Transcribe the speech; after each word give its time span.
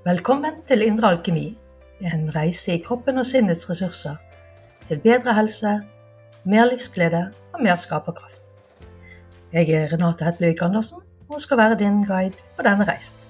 Velkommen 0.00 0.62
til 0.64 0.80
Indre 0.80 1.10
alkemi, 1.12 1.58
en 2.00 2.22
reise 2.32 2.72
i 2.72 2.78
kroppen 2.80 3.20
og 3.20 3.26
sinnets 3.28 3.66
ressurser. 3.68 4.14
Til 4.88 5.00
bedre 5.04 5.34
helse, 5.36 5.74
mer 6.48 6.70
livsglede 6.70 7.20
og 7.52 7.60
mer 7.62 7.76
skaperkraft. 7.76 8.38
Jeg 9.52 9.68
er 9.68 9.92
Renate 9.92 10.24
Hetlevik 10.24 10.62
Andersen 10.62 11.02
og 11.28 11.42
skal 11.44 11.60
være 11.60 11.76
din 11.78 11.98
guide 12.08 12.40
på 12.56 12.64
denne 12.64 12.86
reisen. 12.88 13.20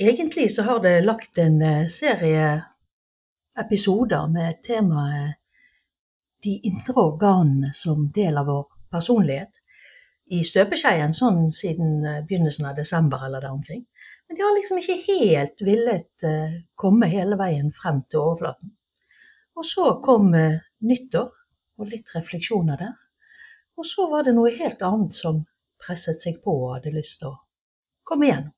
Egentlig 0.00 0.50
så 0.50 0.62
har 0.68 0.84
det 0.84 1.04
lagt 1.04 1.38
en 1.38 1.62
eh, 1.62 1.88
serie 1.88 2.62
episoder 3.64 4.28
med 4.28 4.60
temaet 4.68 5.34
de 6.44 6.60
indre 6.68 7.00
organene 7.00 7.72
som 7.72 8.10
del 8.12 8.36
av 8.36 8.52
vår 8.52 8.73
personlighet 8.94 9.60
i 10.32 10.40
støpeskjeen 10.46 11.12
sånn 11.16 11.50
siden 11.52 12.04
eh, 12.06 12.22
begynnelsen 12.24 12.68
av 12.70 12.78
desember 12.78 13.26
eller 13.26 13.44
der 13.44 13.52
omkring. 13.52 13.84
Men 14.28 14.38
de 14.38 14.44
har 14.46 14.54
liksom 14.56 14.80
ikke 14.80 14.96
helt 15.04 15.60
villet 15.60 16.24
uh, 16.24 16.54
komme 16.80 17.10
hele 17.12 17.36
veien 17.36 17.68
frem 17.76 17.98
til 18.08 18.22
overflaten. 18.22 18.70
Og 19.60 19.66
så 19.68 19.90
kom 20.04 20.30
uh, 20.32 20.62
nyttår 20.88 21.28
og 21.76 21.90
litt 21.90 22.08
refleksjoner 22.16 22.80
der. 22.80 22.94
Og 23.76 23.84
så 23.84 24.06
var 24.08 24.24
det 24.24 24.32
noe 24.36 24.54
helt 24.56 24.80
annet 24.86 25.12
som 25.12 25.42
presset 25.82 26.24
seg 26.24 26.40
på 26.44 26.54
og 26.62 26.76
hadde 26.78 26.94
lyst 26.94 27.18
til 27.20 27.34
å 27.34 27.40
komme 28.08 28.30
igjennom. 28.30 28.54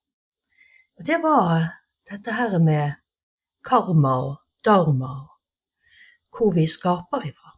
Og 0.97 1.09
det 1.11 1.19
var 1.25 1.67
dette 2.07 2.37
her 2.39 2.57
med 2.63 3.01
karma 3.67 4.15
og 4.29 4.37
dharma, 4.65 5.13
og 5.27 6.39
hvor 6.39 6.55
vi 6.55 6.69
skaper 6.71 7.27
ifra. 7.27 7.56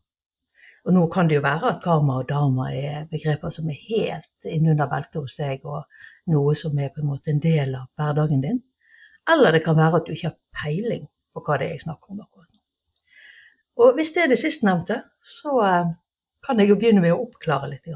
Og 0.88 0.95
nå 0.97 1.02
kan 1.12 1.28
det 1.28 1.37
jo 1.37 1.45
være 1.45 1.69
at 1.69 1.83
karma 1.84 2.15
og 2.23 2.28
dharma 2.30 2.70
er 2.73 3.02
begreper 3.10 3.52
som 3.52 3.68
er 3.68 3.76
helt 3.90 4.46
innunder 4.49 4.88
beltet 4.88 5.21
hos 5.21 5.35
deg, 5.37 5.65
og 5.68 5.85
noe 6.32 6.54
som 6.57 6.79
er 6.80 6.88
på 6.95 7.02
en 7.02 7.10
måte 7.10 7.29
en 7.29 7.43
del 7.45 7.74
av 7.76 7.90
hverdagen 8.01 8.40
din. 8.40 8.62
Eller 9.29 9.52
det 9.52 9.60
kan 9.66 9.77
være 9.77 9.99
at 9.99 10.07
du 10.07 10.15
ikke 10.15 10.30
har 10.30 10.62
peiling 10.62 11.02
på 11.35 11.43
hva 11.45 11.59
det 11.60 11.66
er 11.66 11.74
jeg 11.74 11.82
snakker 11.82 12.15
om 12.15 12.23
akkurat 12.23 12.49
nå. 12.49 12.62
Og 13.85 13.99
hvis 13.99 14.15
det 14.15 14.23
er 14.23 14.30
det 14.32 14.38
sistnevnte, 14.40 14.96
så 15.21 15.52
eh, 15.66 15.90
kan 16.46 16.62
jeg 16.62 16.71
jo 16.71 16.79
begynne 16.80 17.02
med 17.05 17.12
å 17.12 17.21
oppklare 17.27 17.68
litt. 17.68 17.90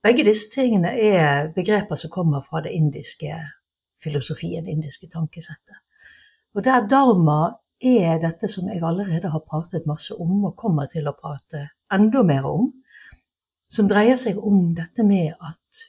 Begge 0.00 0.24
disse 0.24 0.48
tingene 0.54 0.94
er 0.96 1.50
begreper 1.52 2.00
som 2.00 2.10
kommer 2.14 2.40
fra 2.46 2.62
det 2.64 2.72
indiske 2.72 3.34
filosofien, 4.00 4.64
det 4.64 4.72
indiske 4.72 5.10
tankesettet. 5.12 5.84
Og 6.56 6.64
der 6.64 6.88
dharma 6.88 7.58
er 7.76 8.16
dette 8.24 8.48
som 8.48 8.72
jeg 8.72 8.80
allerede 8.80 9.28
har 9.28 9.44
pratet 9.44 9.84
masse 9.86 10.16
om 10.16 10.48
og 10.48 10.56
kommer 10.56 10.88
til 10.88 11.04
å 11.04 11.14
prate 11.20 11.66
enda 11.92 12.22
mer 12.22 12.46
om, 12.46 12.70
som 13.70 13.88
dreier 13.88 14.18
seg 14.18 14.38
om 14.38 14.72
dette 14.74 15.04
med 15.06 15.34
at 15.38 15.84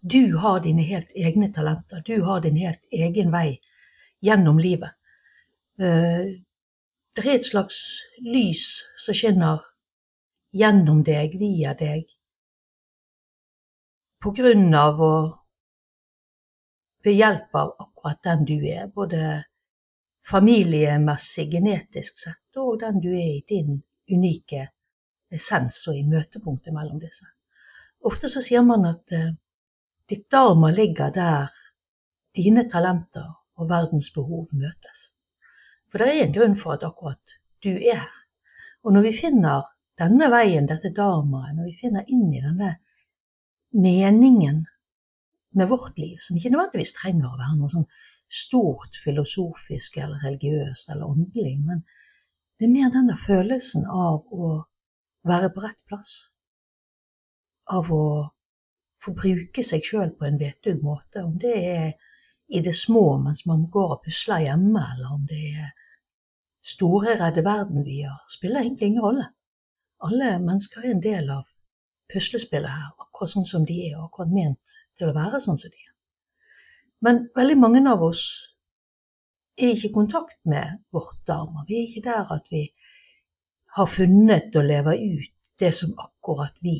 du 0.00 0.36
har 0.36 0.60
dine 0.62 0.84
helt 0.86 1.12
egne 1.16 1.48
talenter, 1.52 2.02
du 2.06 2.22
har 2.22 2.40
din 2.40 2.56
helt 2.56 2.84
egen 2.92 3.32
vei 3.32 3.58
gjennom 4.24 4.58
livet. 4.58 4.94
Eh, 5.80 6.38
det 7.16 7.24
er 7.24 7.34
et 7.34 7.48
slags 7.48 7.80
lys 8.22 8.84
som 9.00 9.16
skinner 9.16 9.64
gjennom 10.54 11.02
deg, 11.04 11.34
via 11.40 11.74
deg, 11.74 12.06
på 14.22 14.32
grunn 14.34 14.72
av 14.74 15.02
og 15.02 15.34
ved 17.04 17.14
hjelp 17.14 17.54
av 17.58 17.74
akkurat 17.78 18.22
den 18.26 18.44
du 18.46 18.56
er, 18.66 18.88
både 18.94 19.44
familiemessig, 20.28 21.46
genetisk 21.52 22.18
sett, 22.18 22.58
og 22.58 22.80
den 22.82 22.98
du 23.02 23.12
er 23.14 23.36
i 23.38 23.44
din 23.48 23.80
unike 24.10 24.68
essens 25.34 25.80
og 25.90 25.98
i 25.98 26.06
møtepunktet 26.06 26.74
mellom 26.74 27.00
disse. 27.02 27.26
Ofte 28.08 28.30
så 28.30 28.42
sier 28.44 28.64
man 28.64 28.86
at 28.88 29.12
eh, 29.16 29.32
ditt 30.08 30.28
dharma 30.32 30.70
ligger 30.72 31.12
der 31.14 31.50
dine 32.36 32.64
talenter 32.70 33.26
og 33.58 33.70
verdens 33.70 34.10
behov 34.14 34.46
møtes. 34.52 35.12
For 35.90 36.00
det 36.00 36.12
er 36.12 36.26
en 36.26 36.36
grunn 36.36 36.56
for 36.56 36.76
at 36.76 36.86
akkurat 36.86 37.38
du 37.64 37.72
er 37.74 38.04
her. 38.04 38.14
Og 38.86 38.94
når 38.94 39.08
vi 39.08 39.16
finner 39.16 39.66
denne 39.98 40.28
veien, 40.30 40.68
dette 40.68 40.92
dharmaet, 40.94 41.56
når 41.56 41.70
vi 41.70 41.78
finner 41.80 42.06
inn 42.12 42.28
i 42.30 42.42
denne 42.44 42.76
meningen 43.74 44.62
med 45.58 45.68
vårt 45.68 45.98
liv, 45.98 46.20
som 46.22 46.36
ikke 46.38 46.52
nødvendigvis 46.54 46.94
trenger 46.96 47.32
å 47.32 47.40
være 47.40 47.56
noe 47.58 47.72
sånn 47.72 47.88
stort 48.28 49.00
filosofisk 49.02 49.96
eller 49.98 50.22
religiøst 50.22 50.92
eller 50.92 51.08
åndelig, 51.08 51.56
men 51.64 51.82
det 52.58 52.68
er 52.68 52.74
mer 52.74 52.92
denne 52.94 53.16
følelsen 53.18 53.86
av 53.88 54.28
å 54.30 54.52
være 55.26 55.50
på 55.54 55.64
rett 55.64 55.80
plass. 55.88 56.12
Av 57.68 57.88
å 57.92 58.04
få 59.02 59.14
bruke 59.14 59.62
seg 59.64 59.84
sjøl 59.84 60.12
på 60.18 60.26
en 60.28 60.38
vetug 60.40 60.82
måte, 60.82 61.22
om 61.24 61.36
det 61.40 61.56
er 61.56 61.90
i 62.48 62.62
det 62.64 62.74
små 62.76 63.18
mens 63.20 63.44
man 63.46 63.66
går 63.72 63.96
og 63.96 64.02
pusler 64.06 64.46
hjemme, 64.46 64.84
eller 64.94 65.12
om 65.14 65.26
det 65.28 65.42
er 65.52 65.68
store, 66.64 67.16
redde 67.20 67.44
verden-vyer, 67.44 68.16
spiller 68.32 68.64
egentlig 68.64 68.92
ingen 68.92 69.04
rolle. 69.04 69.28
Alle 70.04 70.36
mennesker 70.42 70.84
er 70.84 70.94
en 70.94 71.04
del 71.04 71.30
av 71.34 71.44
puslespillet 72.12 72.70
her, 72.70 72.92
akkurat 73.04 73.34
sånn 73.34 73.48
som 73.48 73.66
de 73.68 73.76
er, 73.88 73.98
og 73.98 74.08
akkurat 74.08 74.32
ment 74.32 74.76
til 74.96 75.10
å 75.10 75.16
være 75.16 75.40
sånn 75.42 75.60
som 75.60 75.72
de 75.72 75.82
er. 75.82 75.94
Men 77.04 77.26
veldig 77.36 77.58
mange 77.60 77.82
av 77.90 78.02
oss 78.02 78.24
er 79.58 79.74
ikke 79.74 79.90
i 79.90 79.94
kontakt 79.94 80.38
med 80.46 80.80
vårt 80.94 81.18
dharma. 81.26 81.64
Vi 81.68 81.78
er 81.78 81.86
ikke 81.86 82.06
der 82.06 82.32
at 82.34 82.46
vi 82.50 82.64
har 83.78 83.90
funnet 83.90 84.56
og 84.58 84.66
lever 84.66 85.02
ut 85.16 85.34
det 85.58 85.72
som 85.74 85.94
akkurat 85.98 86.54
vi 86.62 86.78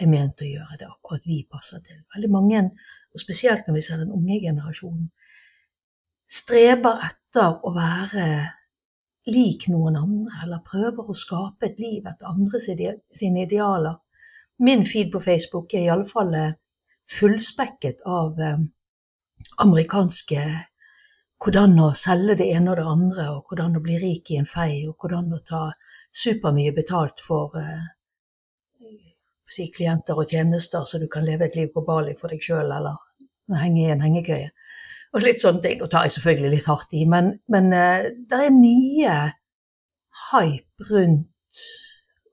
er 0.00 0.10
ment 0.10 0.42
å 0.42 0.48
gjøre, 0.48 0.78
det 0.80 0.88
akkurat 0.88 1.28
vi 1.28 1.44
passer 1.50 1.82
til. 1.84 2.00
Veldig 2.14 2.30
mange, 2.32 2.62
og 3.14 3.22
spesielt 3.22 3.68
når 3.68 3.78
vi 3.78 3.84
ser 3.86 4.02
den 4.02 4.12
unge 4.14 4.40
generasjonen, 4.42 5.08
streber 6.30 7.02
etter 7.04 7.60
å 7.62 7.72
være 7.74 8.26
lik 9.30 9.68
noen 9.72 9.96
andre, 10.00 10.42
eller 10.44 10.64
prøver 10.66 11.08
å 11.08 11.16
skape 11.16 11.70
et 11.70 11.80
liv 11.80 12.06
etter 12.08 12.28
andre 12.28 12.60
sine 12.60 13.44
idealer. 13.44 13.96
Min 14.64 14.84
feed 14.88 15.12
på 15.12 15.22
Facebook 15.22 15.72
er 15.74 15.88
iallfall 15.88 16.34
eh, 16.38 16.54
fullspekket 17.10 18.04
av 18.08 18.40
eh, 18.40 18.60
amerikanske 19.64 20.44
hvordan 21.44 21.76
å 21.82 21.90
selge 21.98 22.38
det 22.40 22.46
ene 22.56 22.72
og 22.72 22.78
det 22.78 22.86
andre, 22.88 23.24
og 23.34 23.50
hvordan 23.50 23.76
å 23.76 23.82
bli 23.84 23.98
rik 24.00 24.30
i 24.32 24.38
en 24.40 24.48
fei, 24.48 24.86
og 24.88 24.96
hvordan 25.00 25.32
å 25.36 25.40
ta 25.44 25.66
supermye 26.14 26.72
betalt 26.76 27.22
for 27.24 27.56
eh, 27.58 27.84
si, 29.50 29.68
klienter 29.74 30.18
og 30.18 30.30
tjenester, 30.30 30.84
så 30.86 31.00
du 31.00 31.08
kan 31.10 31.26
leve 31.26 31.48
et 31.48 31.56
liv 31.58 31.72
på 31.74 31.84
Bali 31.86 32.14
for 32.18 32.32
deg 32.32 32.42
sjøl, 32.42 32.70
eller 32.70 33.00
henge 33.60 33.82
i 33.84 33.90
en 33.92 34.04
hengekøye. 34.04 34.50
Og 35.14 35.22
litt 35.22 35.42
sånne 35.42 35.62
ting. 35.62 35.78
Nå 35.78 35.86
tar 35.90 36.06
jeg 36.06 36.16
selvfølgelig 36.16 36.56
litt 36.56 36.68
hardt 36.70 36.94
i, 36.96 37.04
men, 37.10 37.34
men 37.52 37.70
eh, 37.76 38.10
det 38.30 38.40
er 38.46 38.54
mye 38.54 39.18
hype 40.30 40.88
rundt 40.90 41.64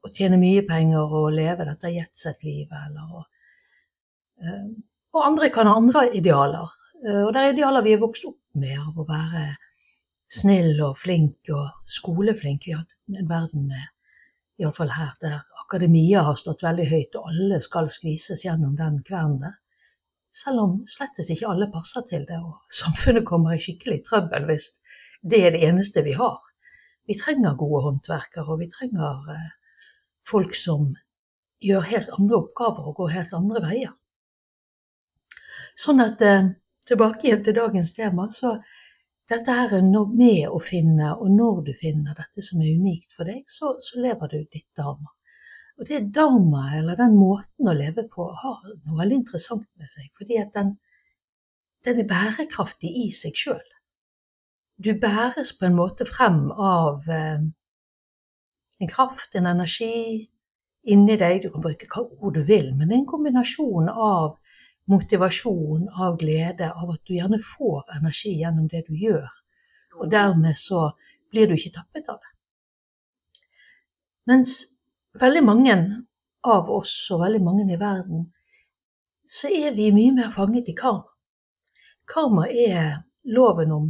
å 0.02 0.10
tjene 0.10 0.40
mye 0.42 0.64
penger 0.66 1.14
og 1.20 1.34
leve 1.36 1.68
dette 1.68 1.92
jetset-livet, 1.94 2.88
eller 2.90 3.20
og, 3.20 3.28
eh, 4.42 4.64
Og 5.12 5.26
andre 5.28 5.50
kan 5.52 5.68
ha 5.68 5.76
andre 5.76 6.06
idealer. 6.16 6.70
Eh, 7.04 7.24
og 7.26 7.34
det 7.34 7.42
er 7.42 7.54
idealer 7.54 7.86
vi 7.86 7.94
er 7.98 8.02
vokst 8.02 8.26
opp 8.30 8.40
med, 8.56 8.78
av 8.80 8.98
å 8.98 9.06
være 9.06 9.44
snill 10.32 10.80
og 10.84 11.00
flink 11.02 11.50
og 11.52 11.72
skoleflink. 11.90 12.66
Vi 12.66 12.76
har 12.76 12.86
hatt 12.86 13.18
en 13.20 13.30
verden 13.30 13.68
med, 13.68 13.90
iallfall 14.62 14.94
her, 14.96 15.16
der 15.24 15.42
akademia 15.66 16.24
har 16.28 16.38
stått 16.40 16.64
veldig 16.64 16.88
høyt, 16.92 17.18
og 17.18 17.32
alle 17.32 17.60
skal 17.64 17.90
skvises 17.92 18.46
gjennom 18.46 18.78
den 18.80 19.02
kvernen 19.08 19.42
der. 19.44 19.58
Selv 20.32 20.64
om 20.64 20.76
slettes 20.88 21.28
ikke 21.34 21.50
alle 21.52 21.68
passer 21.74 22.06
til 22.08 22.24
det, 22.30 22.40
og 22.40 22.62
samfunnet 22.72 23.28
kommer 23.28 23.56
i 23.56 23.64
skikkelig 23.64 24.00
trøbbel 24.08 24.48
hvis 24.48 24.78
det 25.22 25.42
er 25.46 25.56
det 25.56 25.66
eneste 25.68 26.06
vi 26.06 26.16
har. 26.16 26.40
Vi 27.08 27.18
trenger 27.20 27.58
gode 27.60 27.82
håndverkere, 27.88 28.48
og 28.48 28.62
vi 28.62 28.70
trenger 28.72 29.34
eh, 29.34 29.50
folk 30.28 30.56
som 30.56 30.94
gjør 31.62 31.84
helt 31.90 32.14
andre 32.18 32.40
oppgaver 32.40 32.88
og 32.88 32.96
går 33.02 33.12
helt 33.18 33.34
andre 33.36 33.62
veier. 33.66 33.92
Sånn 35.78 36.00
at 36.04 36.24
eh, 36.24 36.54
tilbake 36.88 37.28
igjen 37.28 37.44
til 37.44 37.58
dagens 37.58 37.92
tema, 37.98 38.30
så 38.32 38.56
dette 39.32 39.56
her 39.56 39.74
med 39.82 40.46
å 40.50 40.60
finne, 40.64 41.14
og 41.16 41.32
når 41.32 41.64
du 41.70 41.74
finner 41.80 42.18
dette 42.18 42.44
som 42.46 42.62
er 42.62 42.76
unikt 42.76 43.16
for 43.16 43.28
deg, 43.30 43.44
så, 43.50 43.76
så 43.84 44.00
lever 44.04 44.32
du 44.32 44.40
ditt 44.44 44.70
dharma. 44.78 45.14
Og 45.80 45.88
det 45.88 46.12
dharma, 46.14 46.68
eller 46.78 47.00
den 47.00 47.16
måten 47.18 47.70
å 47.70 47.76
leve 47.76 48.06
på, 48.12 48.28
har 48.44 48.60
noe 48.70 49.00
veldig 49.00 49.22
interessant 49.22 49.68
med 49.80 49.90
seg, 49.90 50.12
fordi 50.18 50.38
at 50.42 50.52
den, 50.58 50.76
den 51.86 52.04
er 52.04 52.10
bærekraftig 52.10 52.92
i 53.06 53.08
seg 53.16 53.40
sjøl. 53.40 53.64
Du 54.82 54.94
bæres 55.00 55.54
på 55.58 55.68
en 55.68 55.78
måte 55.78 56.06
frem 56.10 56.50
av 56.52 57.08
eh, 57.10 57.42
en 58.82 58.92
kraft, 58.92 59.36
en 59.38 59.50
energi 59.50 60.28
inni 60.90 61.18
deg. 61.22 61.44
Du 61.44 61.52
kan 61.54 61.66
bruke 61.66 61.90
hva 61.92 62.06
ord 62.10 62.38
du 62.38 62.44
vil, 62.46 62.72
men 62.76 62.90
det 62.90 62.96
er 62.96 63.02
en 63.04 63.12
kombinasjon 63.12 63.92
av 63.92 64.38
motivasjon, 64.90 65.88
av 65.90 66.18
glede, 66.20 66.72
av 66.72 66.90
at 66.94 67.02
du 67.08 67.16
gjerne 67.16 67.40
får 67.44 67.86
energi 67.98 68.34
gjennom 68.42 68.68
det 68.72 68.84
du 68.88 68.96
gjør. 68.98 69.30
Og 70.00 70.12
dermed 70.12 70.58
så 70.58 70.92
blir 71.32 71.48
du 71.48 71.56
ikke 71.56 71.76
tappet 71.78 72.10
av 72.10 72.20
det. 72.20 72.32
Mens 74.32 74.56
veldig 75.20 75.44
mange 75.44 75.76
av 76.48 76.70
oss 76.72 76.94
og 77.14 77.24
veldig 77.24 77.42
mange 77.44 77.66
i 77.70 77.80
verden, 77.80 78.28
så 79.28 79.48
er 79.48 79.76
vi 79.76 79.92
mye 79.96 80.14
mer 80.16 80.34
fanget 80.36 80.70
i 80.70 80.76
karma. 80.76 81.08
Karma 82.10 82.48
er 82.50 83.04
loven 83.24 83.72
om 83.72 83.88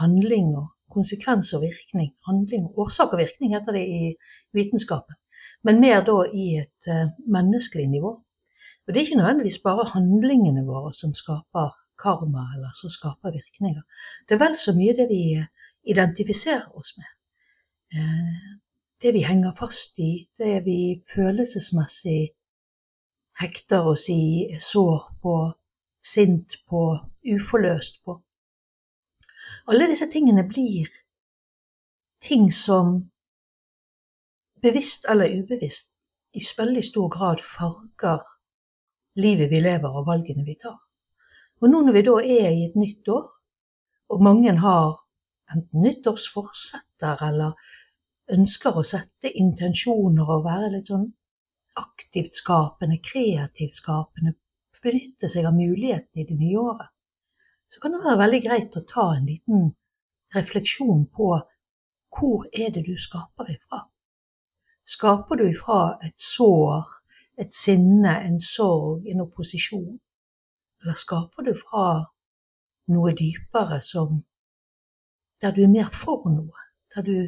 handling 0.00 0.54
og 0.56 0.68
konsekvens 0.90 1.52
og 1.54 1.62
virkning. 1.62 2.10
Handling, 2.26 2.66
årsak 2.76 3.12
og 3.12 3.22
virkning 3.22 3.54
heter 3.54 3.76
det 3.76 3.84
i 3.86 4.14
vitenskapen. 4.56 5.16
Men 5.62 5.80
mer 5.80 6.02
da 6.06 6.22
i 6.32 6.48
et 6.62 6.88
uh, 6.90 7.10
menneskelig 7.26 7.86
nivå. 7.90 8.14
Og 8.88 8.94
det 8.94 9.00
er 9.00 9.04
ikke 9.04 9.16
nødvendigvis 9.16 9.58
bare 9.62 9.90
handlingene 9.92 10.64
våre 10.66 10.94
som 10.94 11.14
skaper 11.14 11.68
karma, 12.02 12.44
eller 12.54 12.70
som 12.80 12.90
skaper 12.90 13.30
virkninger. 13.30 13.82
Det 14.28 14.34
er 14.34 14.44
vel 14.44 14.56
så 14.56 14.72
mye 14.72 14.94
det 14.96 15.08
vi 15.10 15.22
identifiserer 15.92 16.76
oss 16.78 16.94
med. 16.96 17.10
Uh, 17.94 18.56
det 19.02 19.12
vi 19.14 19.22
henger 19.22 19.52
fast 19.58 19.98
i, 19.98 20.28
det 20.38 20.64
vi 20.64 21.02
følelsesmessig 21.14 22.30
hekter 23.40 23.90
oss 23.92 24.08
i, 24.08 24.48
er 24.54 24.58
sår 24.58 25.12
på, 25.22 25.34
sint 26.04 26.56
på, 26.68 26.82
uforløst 27.34 28.00
på. 28.04 28.16
Alle 29.68 29.90
disse 29.90 30.08
tingene 30.12 30.48
blir 30.48 30.88
ting 32.24 32.48
som 32.52 33.10
bevisst 34.62 35.04
eller 35.08 35.42
ubevisst 35.42 35.94
i 36.34 36.40
veldig 36.58 36.84
stor 36.84 37.08
grad 37.08 37.44
farger 37.44 38.37
livet 39.18 39.50
vi 39.50 39.60
lever 39.62 39.98
og 39.98 40.06
valgene 40.06 40.46
vi 40.46 40.56
tar. 40.60 40.78
Og 41.58 41.70
nå 41.70 41.82
når 41.82 41.96
vi 41.96 42.04
da 42.06 42.16
er 42.22 42.48
i 42.54 42.64
et 42.68 42.78
nytt 42.78 43.08
år, 43.10 43.26
og 44.08 44.24
mange 44.24 44.54
har 44.62 44.94
enten 45.52 45.82
nyttårsforsetter 45.84 47.24
eller 47.28 47.56
ønsker 48.32 48.76
å 48.76 48.84
sette 48.84 49.32
intensjoner 49.40 50.28
og 50.36 50.44
være 50.46 50.70
litt 50.74 50.90
sånn 50.90 51.08
aktivt 51.78 52.36
skapende, 52.36 52.98
kreativt 53.04 53.76
skapende, 53.78 54.34
benytte 54.82 55.28
seg 55.30 55.46
av 55.48 55.56
mulighetene 55.56 56.22
i 56.22 56.28
det 56.28 56.38
nye 56.38 56.62
året, 56.62 56.90
så 57.68 57.82
kan 57.82 57.94
det 57.94 58.04
være 58.04 58.22
veldig 58.22 58.40
greit 58.44 58.76
å 58.78 58.84
ta 58.88 59.06
en 59.16 59.26
liten 59.28 59.70
refleksjon 60.34 61.06
på 61.14 61.32
hvor 62.18 62.46
er 62.52 62.70
det 62.74 62.84
du 62.86 62.94
skaper 62.98 63.50
ifra? 63.52 63.82
Skaper 64.88 65.40
du 65.40 65.44
ifra 65.50 65.98
et 66.06 66.16
sår, 66.22 66.86
et 67.38 67.52
sinne, 67.54 68.14
en 68.26 68.38
sorg, 68.42 69.06
en 69.06 69.22
opposisjon? 69.22 69.98
Eller 70.82 70.98
skaper 70.98 71.46
du 71.46 71.54
fra 71.58 71.88
noe 72.92 73.12
dypere 73.14 73.80
som 73.84 74.22
der 75.42 75.54
du 75.54 75.62
er 75.62 75.70
mer 75.70 75.90
for 75.94 76.26
noe, 76.30 76.66
der 76.94 77.04
du 77.06 77.18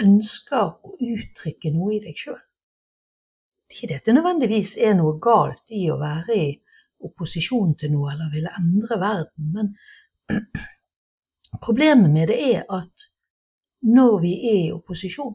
ønsker 0.00 0.76
å 0.84 0.94
uttrykke 0.96 1.72
noe 1.74 1.96
i 1.96 2.02
deg 2.04 2.16
sjøl. 2.20 2.38
Ikke 3.72 3.90
dette 3.90 4.14
nødvendigvis 4.14 4.76
er 4.80 4.94
noe 4.96 5.16
galt 5.22 5.74
i 5.74 5.86
å 5.90 5.98
være 6.00 6.36
i 6.36 6.46
opposisjon 7.06 7.74
til 7.80 7.92
noe 7.92 8.14
eller 8.14 8.32
ville 8.32 8.52
endre 8.56 8.98
verden, 9.00 9.50
men 9.52 9.72
problemet 11.66 12.12
med 12.12 12.30
det 12.32 12.38
er 12.54 12.64
at 12.72 13.08
når 13.86 14.16
vi 14.22 14.32
er 14.50 14.60
i 14.62 14.72
opposisjon, 14.74 15.34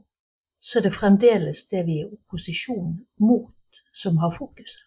så 0.62 0.80
er 0.80 0.86
det 0.86 0.94
fremdeles 0.96 1.66
det 1.72 1.82
vi 1.88 2.00
er 2.04 2.14
opposisjon 2.14 2.94
mot, 3.26 3.82
som 3.94 4.18
har 4.22 4.32
fokuset. 4.36 4.86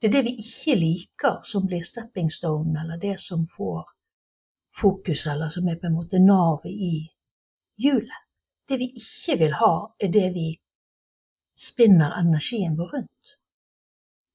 Det 0.00 0.08
er 0.08 0.12
det 0.12 0.24
vi 0.26 0.34
ikke 0.42 0.74
liker, 0.76 1.36
som 1.42 1.66
blir 1.66 1.84
stepping 1.86 2.28
stone, 2.32 2.74
eller 2.80 2.98
det 3.00 3.14
som 3.20 3.46
får 3.48 3.86
fokus, 4.80 5.26
eller 5.26 5.48
som 5.48 5.68
er 5.68 5.78
på 5.80 5.88
en 5.88 5.96
måte 5.96 6.20
navet 6.20 6.72
i 6.72 7.06
hjulet. 7.80 8.22
Det 8.68 8.78
vi 8.82 8.90
ikke 8.98 9.38
vil 9.44 9.54
ha, 9.62 9.72
er 10.00 10.12
det 10.12 10.26
vi 10.34 10.50
spinner 11.56 12.18
energien 12.20 12.76
vår 12.76 12.92
rundt. 12.96 13.36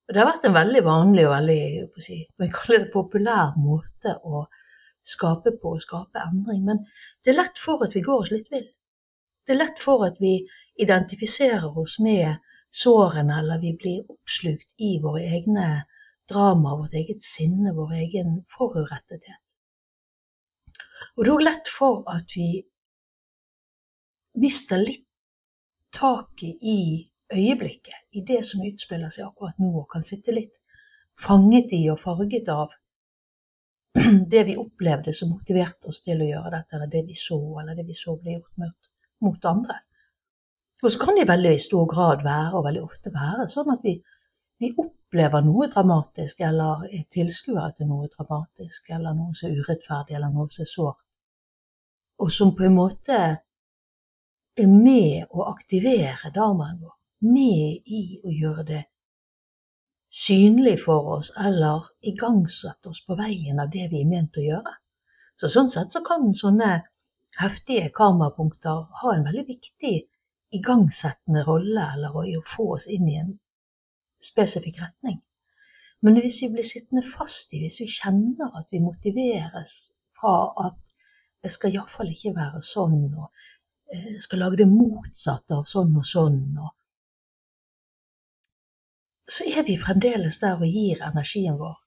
Og 0.07 0.13
det 0.15 0.21
har 0.21 0.31
vært 0.31 0.47
en 0.47 0.57
veldig 0.57 0.83
vanlig 0.83 1.27
og 1.27 1.33
veldig 1.35 2.01
si, 2.03 2.17
populær 2.93 3.53
måte 3.59 4.17
å 4.23 4.45
skape 5.13 5.53
på 5.61 5.75
og 5.75 5.83
skape 5.83 6.23
endring. 6.25 6.63
Men 6.65 6.81
det 7.23 7.33
er 7.33 7.43
lett 7.43 7.59
for 7.59 7.83
at 7.85 7.95
vi 7.95 8.03
går 8.05 8.25
oss 8.25 8.33
litt 8.33 8.49
vill. 8.51 8.65
Det 9.45 9.55
er 9.55 9.61
lett 9.63 9.79
for 9.81 10.05
at 10.05 10.19
vi 10.21 10.35
identifiserer 10.81 11.77
oss 11.77 11.97
med 11.99 12.37
sårene, 12.71 13.39
eller 13.39 13.61
vi 13.61 13.73
blir 13.77 14.11
oppslukt 14.11 14.69
i 14.77 14.97
våre 15.03 15.23
egne 15.27 15.67
drama, 16.29 16.75
vårt 16.79 16.93
eget 16.93 17.23
sinne, 17.23 17.73
vår 17.75 17.95
egen 18.05 18.41
forurettethet. 18.57 19.39
Og 21.17 21.25
det 21.25 21.31
er 21.31 21.35
òg 21.35 21.45
lett 21.45 21.71
for 21.71 22.03
at 22.09 22.35
vi 22.37 22.49
mister 24.39 24.79
litt 24.79 25.07
taket 25.91 26.61
i 26.61 27.09
øyeblikket, 27.33 28.07
i 28.15 28.23
det 28.27 28.43
som 28.47 28.63
utspiller 28.63 29.11
seg 29.11 29.27
akkurat 29.27 29.57
nå, 29.59 29.73
og 29.81 29.89
kan 29.91 30.05
sitte 30.05 30.35
litt 30.35 30.61
fanget 31.19 31.73
i 31.75 31.83
og 31.91 31.99
farget 31.99 32.47
av 32.51 32.71
det 34.33 34.45
vi 34.47 34.55
opplevde 34.59 35.13
som 35.15 35.33
motiverte 35.33 35.91
oss 35.91 35.99
til 36.05 36.21
å 36.21 36.29
gjøre 36.29 36.53
dette, 36.55 36.77
eller 36.77 36.91
det 36.91 37.03
vi 37.09 37.17
så, 37.17 37.39
eller 37.59 37.75
det 37.75 37.87
vi 37.89 37.97
så 37.97 38.15
ble 38.19 38.37
gjort 38.37 38.63
mot, 38.63 38.90
mot 39.25 39.45
andre. 39.45 39.77
Og 40.81 40.89
så 40.91 40.99
kan 41.01 41.17
det 41.17 41.27
i 41.27 41.29
veldig 41.29 41.53
stor 41.61 41.85
grad 41.89 42.23
være, 42.25 42.55
og 42.57 42.65
veldig 42.65 42.81
ofte 42.83 43.13
være, 43.13 43.47
sånn 43.51 43.69
at 43.75 43.83
vi, 43.85 43.95
vi 44.61 44.71
opplever 44.81 45.45
noe 45.45 45.69
dramatisk, 45.69 46.41
eller 46.47 46.87
er 46.89 47.05
tilskuere 47.13 47.69
til 47.77 47.89
noe 47.91 48.09
dramatisk, 48.09 48.89
eller 48.89 49.13
noe 49.17 49.35
som 49.37 49.51
er 49.51 49.61
urettferdig, 49.61 50.17
eller 50.17 50.33
noe 50.33 50.49
som 50.49 50.65
er 50.65 50.71
sårt, 50.71 51.05
og 52.21 52.33
som 52.33 52.55
på 52.57 52.65
en 52.65 52.77
måte 52.77 53.19
er 54.57 54.71
med 54.71 55.29
å 55.31 55.45
aktivere 55.49 56.33
dharmaen 56.33 56.81
vår, 56.81 56.97
med 57.29 57.85
i 57.85 58.03
å 58.25 58.33
gjøre 58.33 58.65
det 58.67 58.81
synlig 60.11 60.75
for 60.83 61.07
oss 61.17 61.31
eller 61.39 61.85
igangsette 62.03 62.89
oss 62.91 63.03
på 63.05 63.15
veien 63.15 63.61
av 63.63 63.69
det 63.71 63.87
vi 63.91 64.01
er 64.01 64.09
ment 64.09 64.37
å 64.37 64.43
gjøre. 64.43 64.73
Så 65.39 65.49
Sånn 65.49 65.71
sett 65.73 65.93
så 65.93 66.01
kan 66.05 66.33
sånne 66.37 66.81
heftige 67.39 67.89
karmapunkter 67.95 68.87
har 69.01 69.13
en 69.15 69.25
veldig 69.25 69.45
viktig 69.47 69.95
igangsettende 70.51 71.43
rolle 71.47 71.85
eller 71.95 72.25
i 72.27 72.35
å 72.37 72.45
få 72.45 72.73
oss 72.75 72.87
inn 72.91 73.07
i 73.07 73.19
en 73.21 73.35
spesifikk 74.21 74.81
retning. 74.81 75.21
Men 76.01 76.17
hvis 76.19 76.41
vi 76.43 76.49
blir 76.55 76.65
sittende 76.65 77.05
fast 77.05 77.53
i, 77.53 77.61
hvis 77.61 77.79
vi 77.83 77.87
kjenner 77.89 78.51
at 78.57 78.67
vi 78.73 78.81
motiveres 78.83 79.75
fra 80.17 80.35
at 80.67 80.93
det 81.41 81.51
skal 81.53 81.73
iallfall 81.73 82.11
ikke 82.11 82.35
være 82.35 82.61
sånn, 82.65 82.99
og 83.15 83.29
jeg 83.91 84.21
skal 84.23 84.43
lage 84.43 84.61
det 84.61 84.69
motsatte 84.69 85.57
av 85.57 85.65
sånn 85.69 85.95
og 85.97 86.05
sånn. 86.07 86.41
Og 86.61 86.71
så 89.31 89.47
er 89.49 89.65
vi 89.67 89.77
fremdeles 89.79 90.41
der 90.41 90.59
og 90.59 90.67
gir 90.67 91.01
energien 91.07 91.57
vår 91.59 91.77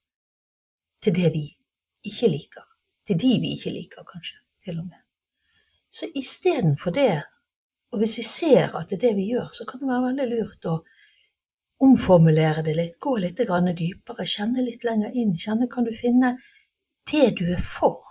til 1.04 1.16
det 1.18 1.30
vi 1.34 1.46
ikke 2.08 2.30
liker. 2.32 2.66
Til 3.04 3.20
de 3.20 3.32
vi 3.40 3.54
ikke 3.58 3.72
liker, 3.74 4.06
kanskje, 4.08 4.38
til 4.64 4.78
og 4.80 4.86
med. 4.88 5.03
Så 5.94 6.08
istedenfor 6.18 6.90
det, 6.90 7.22
og 7.92 8.00
hvis 8.02 8.18
vi 8.18 8.24
ser 8.26 8.74
at 8.74 8.90
det 8.90 8.98
er 8.98 9.04
det 9.08 9.16
vi 9.20 9.28
gjør, 9.30 9.50
så 9.54 9.66
kan 9.68 9.80
det 9.80 9.90
være 9.90 10.08
veldig 10.08 10.26
lurt 10.32 10.66
å 10.66 10.78
omformulere 11.84 12.64
det 12.66 12.74
litt, 12.78 12.96
gå 12.98 13.14
litt 13.22 13.38
dypere, 13.38 14.26
kjenne 14.26 14.64
litt 14.64 14.84
lenger 14.84 15.14
inn. 15.14 15.36
Kjenne 15.36 15.68
kan 15.70 15.86
du 15.86 15.92
finne 15.94 16.34
det 17.10 17.30
du 17.38 17.44
er 17.52 17.62
for, 17.62 18.02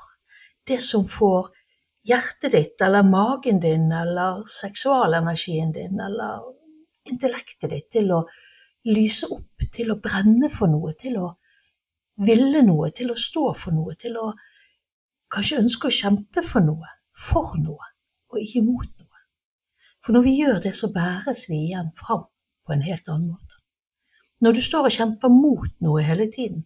det 0.68 0.80
som 0.82 1.08
får 1.08 1.52
hjertet 2.08 2.52
ditt 2.52 2.82
eller 2.82 3.04
magen 3.04 3.60
din 3.60 3.92
eller 3.92 4.44
seksualenergien 4.48 5.72
din 5.72 6.00
eller 6.00 6.44
intellektet 7.10 7.70
ditt 7.72 7.90
til 7.92 8.12
å 8.12 8.24
lyse 8.88 9.28
opp, 9.32 9.64
til 9.72 9.92
å 9.92 10.00
brenne 10.00 10.50
for 10.52 10.72
noe, 10.72 10.94
til 11.00 11.18
å 11.20 11.30
ville 12.24 12.62
noe, 12.64 12.92
til 12.96 13.12
å 13.12 13.20
stå 13.20 13.54
for 13.58 13.76
noe, 13.76 13.96
til 14.00 14.20
å 14.20 14.30
kanskje 15.34 15.64
ønske 15.64 15.90
å 15.90 15.96
kjempe 15.96 16.44
for 16.46 16.64
noe, 16.64 16.92
for 17.14 17.56
noe, 17.62 17.90
og 18.32 18.42
ikke 18.42 18.64
mot 18.66 18.88
noe. 18.88 19.24
For 20.04 20.16
når 20.16 20.26
vi 20.26 20.38
gjør 20.42 20.62
det, 20.66 20.76
så 20.76 20.92
bæres 20.94 21.46
vi 21.50 21.62
igjen 21.70 21.92
fram 21.98 22.26
på 22.66 22.76
en 22.76 22.86
helt 22.86 23.08
annen 23.08 23.34
måte. 23.34 23.60
Når 24.44 24.58
du 24.58 24.62
står 24.62 24.90
og 24.90 24.96
kjemper 24.96 25.32
mot 25.32 25.76
noe 25.86 26.04
hele 26.04 26.28
tiden, 26.32 26.66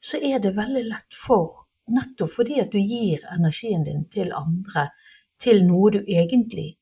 så 0.00 0.20
er 0.24 0.40
det 0.40 0.56
veldig 0.56 0.86
lett 0.88 1.16
for 1.26 1.66
nettopp 1.90 2.32
fordi 2.32 2.60
at 2.62 2.70
du 2.72 2.78
gir 2.78 3.24
energien 3.34 3.82
din 3.84 4.06
til 4.12 4.32
andre, 4.36 4.88
til 5.40 5.64
noe 5.66 5.90
du 5.92 5.98
egentlig 6.00 6.76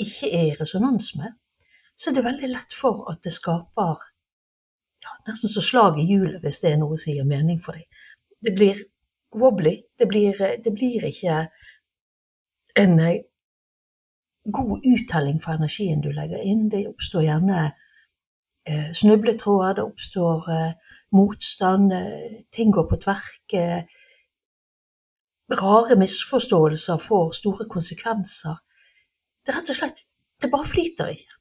ikke 0.00 0.30
er 0.32 0.46
i 0.48 0.56
resonans 0.58 1.12
med, 1.18 1.36
så 1.94 2.10
er 2.10 2.16
det 2.16 2.24
veldig 2.24 2.50
lett 2.50 2.74
for 2.74 3.04
at 3.12 3.20
det 3.22 3.34
skaper 3.36 4.06
ja, 5.04 5.12
nesten 5.28 5.52
så 5.52 5.62
slag 5.64 5.98
i 6.00 6.06
hjulet, 6.08 6.40
hvis 6.42 6.62
det 6.64 6.72
er 6.72 6.80
noe 6.80 6.98
som 6.98 7.12
gir 7.12 7.28
mening 7.28 7.60
for 7.62 7.76
deg. 7.76 7.86
Det 8.40 8.54
blir 8.56 8.80
wobbly. 9.36 9.76
Det 9.98 10.08
blir, 10.08 10.38
det 10.64 10.72
blir 10.74 11.04
ikke 11.08 11.44
en 12.76 13.00
eh, 13.00 13.22
god 14.52 14.80
uttelling 14.84 15.40
for 15.42 15.52
energien 15.52 16.00
du 16.00 16.10
legger 16.12 16.42
inn. 16.42 16.68
Det 16.70 16.86
oppstår 16.88 17.26
gjerne 17.26 17.62
eh, 18.66 18.92
snubletråder, 18.92 19.74
det 19.78 19.84
oppstår 19.84 20.50
eh, 20.50 20.94
motstand, 21.12 21.92
eh, 21.92 22.44
ting 22.52 22.72
går 22.72 22.88
på 22.90 23.00
tverke 23.04 23.86
rare 25.50 25.96
misforståelser 25.98 26.98
får 26.98 27.32
store 27.32 27.66
konsekvenser. 27.68 28.56
Det 29.46 29.54
rett 29.56 29.70
og 29.70 29.76
slett 29.76 30.06
Det 30.40 30.48
bare 30.48 30.64
flyter 30.64 31.10
ikke. 31.12 31.34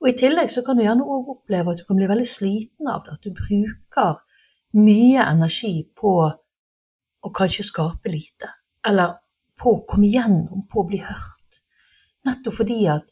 Og 0.00 0.08
I 0.08 0.12
tillegg 0.14 0.50
så 0.50 0.62
kan 0.62 0.76
du 0.78 0.84
gjerne 0.84 1.02
òg 1.02 1.30
oppleve 1.32 1.72
at 1.72 1.80
du 1.80 1.84
kan 1.88 1.96
bli 1.98 2.06
veldig 2.06 2.26
sliten 2.26 2.86
av 2.86 3.00
det. 3.02 3.16
At 3.16 3.24
du 3.24 3.32
bruker 3.34 4.20
mye 4.78 5.24
energi 5.26 5.88
på 5.98 6.12
å 6.22 7.30
kanskje 7.34 7.64
skape 7.66 8.12
lite. 8.12 8.46
Eller 8.86 9.16
på 9.62 9.76
å 9.76 9.84
komme 9.86 10.08
igjennom, 10.08 10.66
på 10.66 10.82
å 10.82 10.88
bli 10.88 10.98
hørt. 11.04 11.62
Nettopp 12.26 12.58
fordi 12.58 12.80
at 12.90 13.10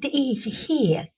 det 0.00 0.10
er 0.12 0.32
ikke 0.32 0.54
helt 0.62 1.12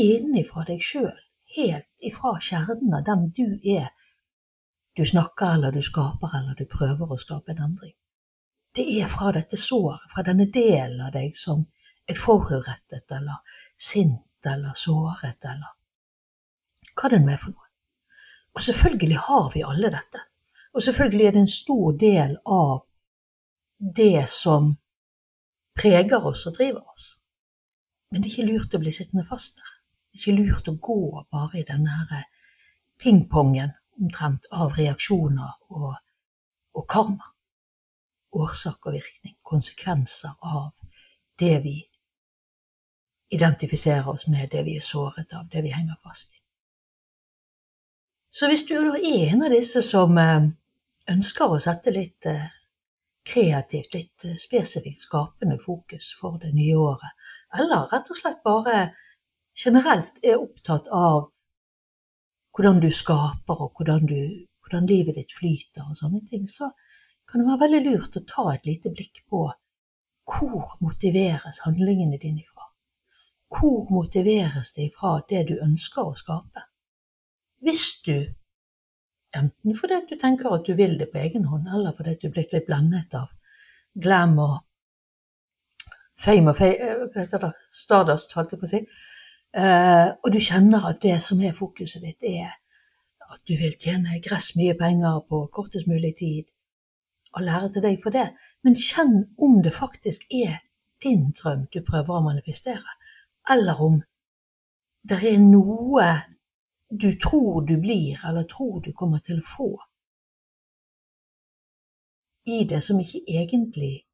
innenfra 0.00 0.64
deg 0.66 0.82
sjøl, 0.84 1.16
helt 1.56 2.06
ifra 2.06 2.36
kjernen 2.42 2.94
av 2.98 3.06
den 3.06 3.26
du 3.34 3.46
er, 3.76 3.90
du 4.96 5.04
snakker 5.06 5.54
eller 5.54 5.74
du 5.74 5.82
skaper 5.86 6.36
eller 6.38 6.58
du 6.58 6.66
prøver 6.70 7.10
å 7.10 7.18
skape 7.18 7.54
en 7.54 7.64
endring. 7.68 7.94
Det 8.74 8.86
er 9.00 9.10
fra 9.10 9.32
dette 9.34 9.58
såret, 9.58 10.06
fra 10.12 10.22
denne 10.26 10.46
delen 10.54 11.00
av 11.06 11.14
deg 11.14 11.34
som 11.34 11.64
er 12.06 12.18
forurettet 12.18 13.10
eller 13.14 13.42
sint 13.78 14.46
eller 14.46 14.74
såret 14.78 15.46
eller 15.46 15.76
hva 16.94 17.10
det 17.10 17.20
nå 17.22 17.32
er 17.32 17.40
for 17.40 17.54
noe. 17.54 17.66
Og 18.54 18.62
selvfølgelig 18.66 19.18
har 19.26 19.50
vi 19.54 19.62
alle 19.64 19.90
dette. 19.94 20.22
Og 20.74 20.82
selvfølgelig 20.82 21.26
er 21.26 21.34
det 21.34 21.42
en 21.44 21.52
stor 21.54 21.92
del 21.98 22.36
av 22.44 22.82
det 23.80 24.28
som 24.28 24.74
preger 25.80 26.26
oss 26.26 26.46
og 26.46 26.54
driver 26.58 26.84
oss. 26.92 27.16
Men 28.10 28.22
det 28.22 28.30
er 28.30 28.34
ikke 28.34 28.52
lurt 28.52 28.74
å 28.74 28.80
bli 28.82 28.92
sittende 28.92 29.24
fast 29.28 29.56
der. 29.56 29.74
Det 30.10 30.18
er 30.18 30.22
ikke 30.22 30.42
lurt 30.42 30.68
å 30.68 30.76
gå 30.82 31.00
bare 31.30 31.60
i 31.60 31.66
denne 31.66 32.24
pingpongen 33.00 33.72
omtrent 34.00 34.48
av 34.52 34.74
reaksjoner 34.76 35.56
og, 35.70 35.94
og 36.76 36.88
karma. 36.90 37.32
Årsak 38.30 38.86
og 38.86 38.94
virkning, 38.94 39.34
konsekvenser 39.42 40.36
av 40.46 40.70
det 41.40 41.56
vi 41.64 41.78
identifiserer 43.34 44.06
oss 44.08 44.28
med, 44.28 44.50
det 44.52 44.62
vi 44.66 44.76
er 44.78 44.84
såret 44.84 45.32
av, 45.34 45.48
det 45.50 45.64
vi 45.64 45.72
henger 45.74 45.96
fast 46.02 46.34
i. 46.34 46.38
Så 48.30 48.46
hvis 48.46 48.62
du 48.68 48.76
er 48.76 49.32
en 49.32 49.42
av 49.42 49.50
disse 49.50 49.82
som 49.82 50.18
eh, 50.18 50.46
ønsker 51.10 51.50
å 51.50 51.58
sette 51.62 51.90
litt 51.94 52.26
eh, 52.30 52.46
kreativt, 53.30 53.94
litt 53.94 54.26
eh, 54.26 54.36
spesifikt 54.40 54.98
skapende 54.98 55.58
fokus 55.62 56.12
for 56.20 56.38
det 56.42 56.52
nye 56.56 56.76
året, 56.78 57.14
eller 57.58 57.88
rett 57.92 58.10
og 58.10 58.18
slett 58.18 58.42
bare 58.46 58.90
generelt 59.56 60.18
er 60.22 60.40
opptatt 60.40 60.88
av 60.94 61.28
hvordan 62.56 62.80
du 62.82 62.90
skaper 62.94 63.64
og 63.66 63.78
hvordan, 63.78 64.06
du, 64.06 64.46
hvordan 64.64 64.88
livet 64.90 65.18
ditt 65.20 65.32
flyter 65.36 65.86
og 65.86 65.98
sånne 65.98 66.22
ting, 66.26 66.46
så 66.50 66.70
kan 67.30 67.42
det 67.42 67.48
være 67.48 67.62
veldig 67.64 67.80
lurt 67.86 68.18
å 68.18 68.26
ta 68.26 68.46
et 68.54 68.66
lite 68.66 68.90
blikk 68.90 69.22
på 69.30 69.44
hvor 70.30 70.76
motiveres 70.82 71.62
handlingene 71.64 72.18
dine 72.22 72.42
ifra? 72.44 72.66
Hvor 73.50 73.86
motiveres 73.90 74.72
det 74.76 74.90
ifra 74.90 75.18
det 75.30 75.46
du 75.48 75.56
ønsker 75.62 76.06
å 76.06 76.18
skape? 76.18 76.66
Hvis 77.62 78.00
du, 78.06 78.30
enten 79.36 79.76
fordi 79.78 80.00
du 80.08 80.16
tenker 80.18 80.50
at 80.54 80.66
du 80.66 80.74
vil 80.78 80.98
det 80.98 81.10
på 81.12 81.20
egen 81.22 81.46
hånd, 81.50 81.68
eller 81.68 81.94
fordi 81.96 82.16
du 82.20 82.28
er 82.28 82.34
blitt 82.34 82.54
litt 82.54 82.66
blendet 82.66 83.14
av 83.18 83.30
glam 83.94 84.38
og 84.38 84.58
fame 86.20 86.52
og 86.52 86.58
fame, 86.58 86.76
eh, 86.76 87.04
hva 87.06 87.24
heter 87.24 87.44
det, 87.46 87.52
stardust, 87.72 88.34
holdt 88.36 88.54
jeg 88.54 88.60
på 88.60 88.68
å 88.68 88.72
si, 88.72 88.80
uh, 89.56 90.08
og 90.20 90.32
du 90.34 90.40
kjenner 90.44 90.88
at 90.90 91.00
det 91.02 91.16
som 91.24 91.40
er 91.40 91.56
fokuset 91.56 92.04
ditt, 92.04 92.26
er 92.28 92.52
at 93.30 93.42
du 93.46 93.54
vil 93.56 93.76
tjene 93.80 94.20
gress 94.24 94.52
mye 94.58 94.74
penger 94.78 95.22
på 95.30 95.44
kortest 95.54 95.88
mulig 95.90 96.16
tid, 96.18 96.50
og 97.36 97.46
lære 97.46 97.70
til 97.72 97.86
deg 97.86 98.00
for 98.02 98.14
det, 98.14 98.26
men 98.66 98.74
kjenn 98.74 99.14
om 99.38 99.60
det 99.62 99.72
faktisk 99.76 100.26
er 100.34 100.58
din 101.02 101.30
drøm 101.38 101.68
du 101.72 101.80
prøver 101.86 102.18
å 102.18 102.24
manifestere, 102.24 102.98
eller 103.50 103.80
om 103.80 104.00
det 105.08 105.22
er 105.24 105.38
noe 105.40 106.08
du 106.90 107.18
tror 107.18 107.62
du 107.62 107.76
blir, 107.80 108.18
eller 108.26 108.44
tror 108.44 108.80
du 108.80 108.92
kommer 108.92 109.18
til 109.18 109.40
å 109.40 109.48
få, 109.56 109.70
i 112.50 112.64
det 112.64 112.80
som 112.82 113.00
ikke 113.00 113.22
egentlig 113.28 114.06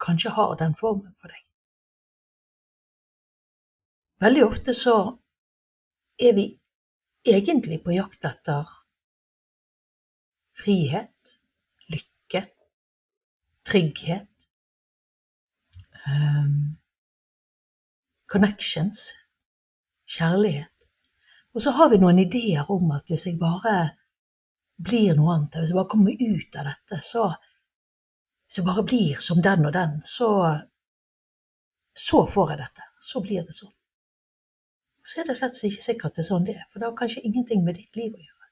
kanskje 0.00 0.30
har 0.36 0.54
den 0.60 0.76
formen 0.78 1.14
for 1.20 1.32
deg. 1.32 1.42
Veldig 4.20 4.44
ofte 4.44 4.74
så 4.76 4.96
er 6.20 6.34
vi 6.36 6.46
egentlig 7.24 7.80
på 7.84 7.94
jakt 7.96 8.24
etter 8.28 8.68
frihet, 10.60 11.32
lykke, 11.88 12.42
trygghet, 13.64 14.28
um, 16.04 16.76
connections, 18.28 19.08
kjærlighet. 20.04 20.79
Og 21.54 21.62
så 21.62 21.72
har 21.74 21.90
vi 21.90 21.98
noen 21.98 22.20
ideer 22.22 22.68
om 22.70 22.92
at 22.94 23.10
hvis 23.10 23.26
jeg 23.26 23.38
bare 23.40 23.96
blir 24.80 25.16
noe 25.18 25.34
annet, 25.34 25.58
hvis 25.58 25.72
jeg 25.72 25.78
bare 25.78 25.90
kommer 25.90 26.14
ut 26.14 26.60
av 26.60 26.70
dette, 26.72 27.02
så 27.04 27.32
Hvis 28.50 28.58
jeg 28.58 28.66
bare 28.66 28.82
blir 28.82 29.18
som 29.22 29.42
den 29.42 29.66
og 29.66 29.72
den, 29.72 30.02
så 30.02 30.28
Så 31.94 32.26
får 32.26 32.50
jeg 32.50 32.58
dette. 32.58 32.82
Så 33.00 33.20
blir 33.20 33.44
det 33.44 33.54
sånn. 33.54 33.72
Så 35.04 35.20
er 35.20 35.24
det 35.24 35.36
slett 35.36 35.64
ikke 35.64 35.82
sikkert 35.82 36.14
det 36.16 36.22
er 36.22 36.28
sånn 36.28 36.44
det 36.44 36.54
er, 36.54 36.66
for 36.70 36.80
det 36.80 36.88
har 36.88 36.96
kanskje 36.96 37.22
ingenting 37.24 37.64
med 37.64 37.74
ditt 37.74 37.96
liv 37.96 38.14
å 38.14 38.18
gjøre. 38.18 38.48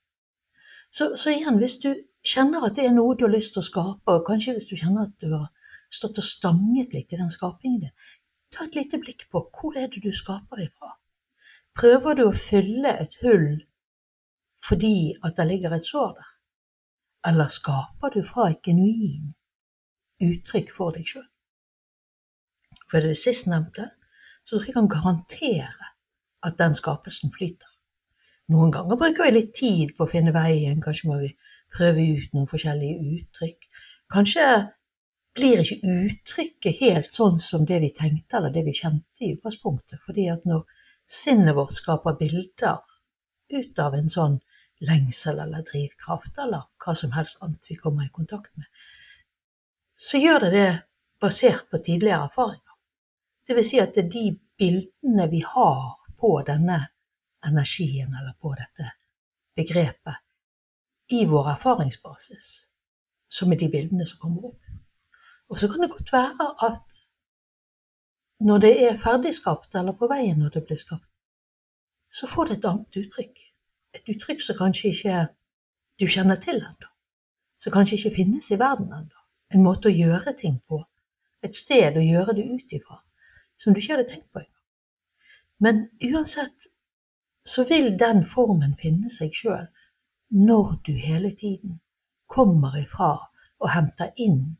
Så, 0.90 1.16
så 1.16 1.30
igjen, 1.30 1.58
hvis 1.58 1.78
du 1.82 1.90
kjenner 2.24 2.66
at 2.66 2.76
det 2.76 2.86
er 2.86 2.94
noe 2.96 3.16
du 3.16 3.26
har 3.26 3.34
lyst 3.34 3.52
til 3.54 3.62
å 3.62 3.68
skape, 3.68 4.14
og 4.14 4.26
kanskje 4.26 4.54
hvis 4.56 4.68
du 4.70 4.76
kjenner 4.76 5.06
at 5.06 5.14
du 5.20 5.32
har 5.34 5.48
stått 5.90 6.18
og 6.18 6.24
stanget 6.24 6.94
litt 6.96 7.12
i 7.12 7.20
den 7.20 7.30
skapingen 7.30 7.80
din, 7.86 7.94
ta 8.54 8.64
et 8.64 8.78
lite 8.78 9.00
blikk 9.02 9.28
på 9.32 9.44
hvor 9.54 9.76
er 9.76 9.90
det 9.92 10.02
du 10.04 10.10
skaper 10.12 10.64
ifra. 10.64 10.94
Prøver 11.78 12.16
du 12.18 12.24
å 12.26 12.34
fylle 12.34 12.90
et 13.04 13.12
hull 13.22 13.60
fordi 14.66 15.14
at 15.22 15.36
det 15.38 15.46
ligger 15.46 15.76
et 15.76 15.86
sår 15.86 16.14
der? 16.16 16.30
Eller 17.30 17.50
skaper 17.54 18.14
du 18.14 18.22
fra 18.26 18.48
et 18.50 18.62
genuin 18.66 19.34
uttrykk 20.24 20.72
for 20.74 20.96
deg 20.96 21.06
sjøl? 21.06 21.26
For 22.90 23.04
det 23.04 23.14
sistnevnte 23.20 23.90
så 24.48 24.56
tror 24.56 24.66
jeg 24.66 24.74
kan 24.74 24.90
garantere 24.90 25.92
at 26.46 26.56
den 26.58 26.74
skapelsen 26.74 27.30
flyter. 27.34 27.70
Noen 28.48 28.72
ganger 28.72 28.98
bruker 28.98 29.28
vi 29.28 29.34
litt 29.36 29.54
tid 29.54 29.92
på 29.94 30.06
å 30.06 30.10
finne 30.10 30.32
veien, 30.32 30.80
kanskje 30.80 31.10
må 31.10 31.18
vi 31.20 31.30
prøve 31.74 32.06
ut 32.16 32.34
noen 32.34 32.48
forskjellige 32.48 33.18
uttrykk. 33.18 33.66
Kanskje 34.10 34.46
blir 35.36 35.62
ikke 35.62 35.78
uttrykket 35.84 36.80
helt 36.80 37.14
sånn 37.14 37.38
som 37.38 37.66
det 37.68 37.82
vi 37.84 37.92
tenkte 37.94 38.40
eller 38.40 38.54
det 38.54 38.64
vi 38.66 38.74
kjente 38.74 39.26
i 39.26 39.34
utgangspunktet, 39.36 40.00
fordi 40.06 40.26
at 40.32 40.46
når 40.48 40.64
sinnet 41.08 41.56
vårt 41.56 41.72
skaper 41.72 42.16
bilder 42.20 42.82
ut 43.48 43.78
av 43.78 43.94
en 43.96 44.10
sånn 44.12 44.38
lengsel 44.84 45.40
eller 45.42 45.64
drivkraft 45.66 46.38
eller 46.38 46.68
hva 46.84 46.94
som 46.94 47.14
helst 47.16 47.42
annet 47.42 47.70
vi 47.70 47.76
kommer 47.76 48.06
i 48.06 48.12
kontakt 48.14 48.52
med, 48.56 48.66
så 49.98 50.20
gjør 50.20 50.46
det 50.46 50.50
det 50.54 50.68
basert 51.20 51.70
på 51.70 51.80
tidligere 51.82 52.28
erfaringer. 52.28 52.76
Det 53.46 53.56
vil 53.56 53.66
si 53.66 53.80
at 53.82 53.96
det 53.96 54.04
er 54.04 54.12
de 54.12 54.24
bildene 54.60 55.26
vi 55.32 55.42
har 55.42 55.96
på 56.20 56.30
denne 56.46 56.78
energien 57.46 58.14
eller 58.14 58.36
på 58.38 58.52
dette 58.58 58.92
begrepet 59.56 60.22
i 61.08 61.24
vår 61.26 61.54
erfaringsbasis, 61.54 62.48
som 63.28 63.52
er 63.52 63.60
de 63.60 63.70
bildene 63.72 64.06
som 64.06 64.20
kommer 64.20 64.50
opp. 64.50 64.72
Og 65.48 65.58
så 65.58 65.70
kan 65.72 65.82
det 65.82 65.90
godt 65.94 66.12
være 66.12 66.48
at 66.66 66.98
når 68.40 68.58
det 68.58 68.72
er 68.86 68.98
ferdigskapt, 69.02 69.74
eller 69.74 69.92
på 69.92 70.08
veien 70.10 70.38
når 70.38 70.54
det 70.54 70.64
blir 70.66 70.78
skapt, 70.78 71.10
så 72.10 72.26
får 72.26 72.44
det 72.44 72.58
et 72.58 72.68
annet 72.70 72.98
uttrykk. 73.00 73.40
Et 73.94 74.12
uttrykk 74.14 74.42
som 74.42 74.56
kanskje 74.58 74.92
ikke 74.92 75.24
du 76.00 76.06
kjenner 76.06 76.38
til 76.40 76.60
ennå. 76.60 76.92
Som 77.58 77.74
kanskje 77.74 77.98
ikke 77.98 78.14
finnes 78.20 78.50
i 78.50 78.58
verden 78.58 78.92
ennå. 78.94 79.24
En 79.54 79.64
måte 79.64 79.90
å 79.90 79.94
gjøre 79.94 80.36
ting 80.38 80.60
på. 80.68 80.84
Et 81.42 81.54
sted 81.56 81.96
å 81.96 82.04
gjøre 82.04 82.36
det 82.38 82.46
ut 82.46 82.72
ifra. 82.78 83.00
Som 83.58 83.74
du 83.74 83.80
ikke 83.80 83.96
hadde 83.96 84.08
tenkt 84.12 84.30
på 84.32 84.42
engang. 84.44 84.54
Men 85.58 85.88
uansett 86.12 86.68
så 87.48 87.64
vil 87.66 87.96
den 87.98 88.22
formen 88.26 88.76
finne 88.78 89.10
seg 89.10 89.34
sjøl 89.34 89.66
når 90.28 90.74
du 90.86 90.92
hele 90.92 91.32
tiden 91.34 91.80
kommer 92.28 92.76
ifra 92.78 93.14
og 93.58 93.70
henter 93.72 94.12
inn 94.20 94.57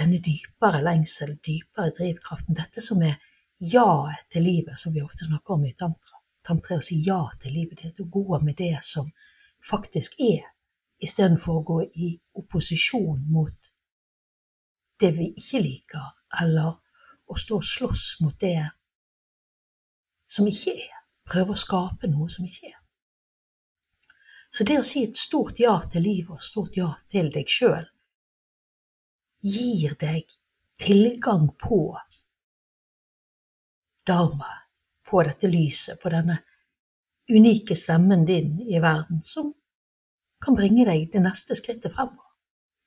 denne 0.00 0.20
dypere 0.24 0.80
lengsel, 0.84 1.36
dypere 1.44 1.92
drivkraften, 1.96 2.56
dette 2.56 2.82
som 2.84 3.02
er 3.04 3.18
jaet 3.60 4.24
til 4.32 4.46
livet, 4.46 4.78
som 4.80 4.94
vi 4.94 5.02
ofte 5.04 5.28
snakker 5.28 5.56
om 5.56 5.66
i 5.68 5.74
tantra. 5.76 6.20
Tantra 6.46 6.76
er 6.76 6.80
å 6.80 6.86
si 6.86 6.96
ja 7.04 7.20
til 7.40 7.52
livet, 7.58 7.82
det 7.82 7.92
er 7.92 8.04
å 8.04 8.08
gå 8.08 8.40
med 8.40 8.56
det 8.58 8.78
som 8.84 9.10
faktisk 9.60 10.16
er, 10.24 10.46
istedenfor 11.00 11.60
å 11.60 11.66
gå 11.66 11.80
i 11.84 12.14
opposisjon 12.40 13.26
mot 13.32 13.72
det 15.00 15.12
vi 15.16 15.30
ikke 15.36 15.60
liker, 15.64 16.08
eller 16.40 16.76
å 17.30 17.36
stå 17.38 17.60
og 17.60 17.66
slåss 17.66 18.06
mot 18.24 18.36
det 18.40 18.70
som 20.30 20.48
ikke 20.48 20.76
er. 20.76 20.96
Prøve 21.30 21.54
å 21.54 21.60
skape 21.60 22.08
noe 22.10 22.28
som 22.32 22.46
ikke 22.48 22.72
er. 22.72 22.78
Så 24.50 24.66
det 24.66 24.80
å 24.80 24.86
si 24.86 25.04
et 25.06 25.18
stort 25.18 25.60
ja 25.62 25.76
til 25.92 26.02
livet 26.02 26.32
og 26.32 26.40
et 26.40 26.48
stort 26.48 26.76
ja 26.76 26.90
til 27.12 27.30
deg 27.32 27.48
sjøl, 27.48 27.86
gir 29.40 29.96
deg 30.00 30.28
tilgang 30.80 31.48
på 31.60 31.98
dharma, 34.06 34.50
på 35.10 35.22
dette 35.22 35.48
lyset, 35.48 36.00
på 36.02 36.10
denne 36.12 36.38
unike 37.30 37.76
stemmen 37.76 38.24
din 38.26 38.60
i 38.60 38.80
verden, 38.82 39.22
som 39.22 39.52
kan 40.44 40.56
bringe 40.56 40.86
deg 40.88 41.10
det 41.12 41.22
neste 41.22 41.56
skrittet 41.58 41.94
fremover. 41.94 42.26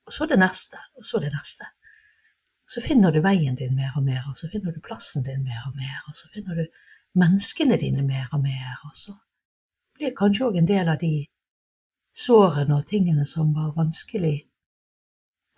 Og 0.07 0.13
så 0.13 0.27
det 0.27 0.39
neste, 0.39 0.79
og 0.98 1.05
så 1.07 1.19
det 1.24 1.31
neste. 1.31 1.67
Så 2.67 2.81
finner 2.81 3.12
du 3.12 3.22
veien 3.24 3.55
din 3.55 3.75
mer 3.75 3.93
og 3.95 4.03
mer, 4.03 4.24
og 4.27 4.38
så 4.38 4.50
finner 4.51 4.74
du 4.74 4.81
plassen 4.83 5.24
din 5.24 5.43
mer 5.43 5.62
og 5.67 5.75
mer, 5.77 6.01
og 6.07 6.15
så 6.15 6.27
finner 6.33 6.57
du 6.57 6.65
menneskene 7.19 7.77
dine 7.79 8.03
mer 8.03 8.27
og 8.33 8.41
mer, 8.43 8.79
og 8.88 8.98
så 8.98 9.13
blir 9.93 10.15
kanskje 10.17 10.48
òg 10.48 10.57
en 10.57 10.67
del 10.67 10.89
av 10.89 11.00
de 11.00 11.27
sårene 12.13 12.75
og 12.79 12.88
tingene 12.89 13.25
som 13.25 13.53
var 13.53 13.75
vanskelig, 13.77 14.41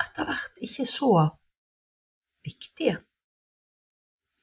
etter 0.06 0.28
hvert 0.30 0.64
ikke 0.64 0.86
så 0.90 1.12
viktige. 2.46 2.98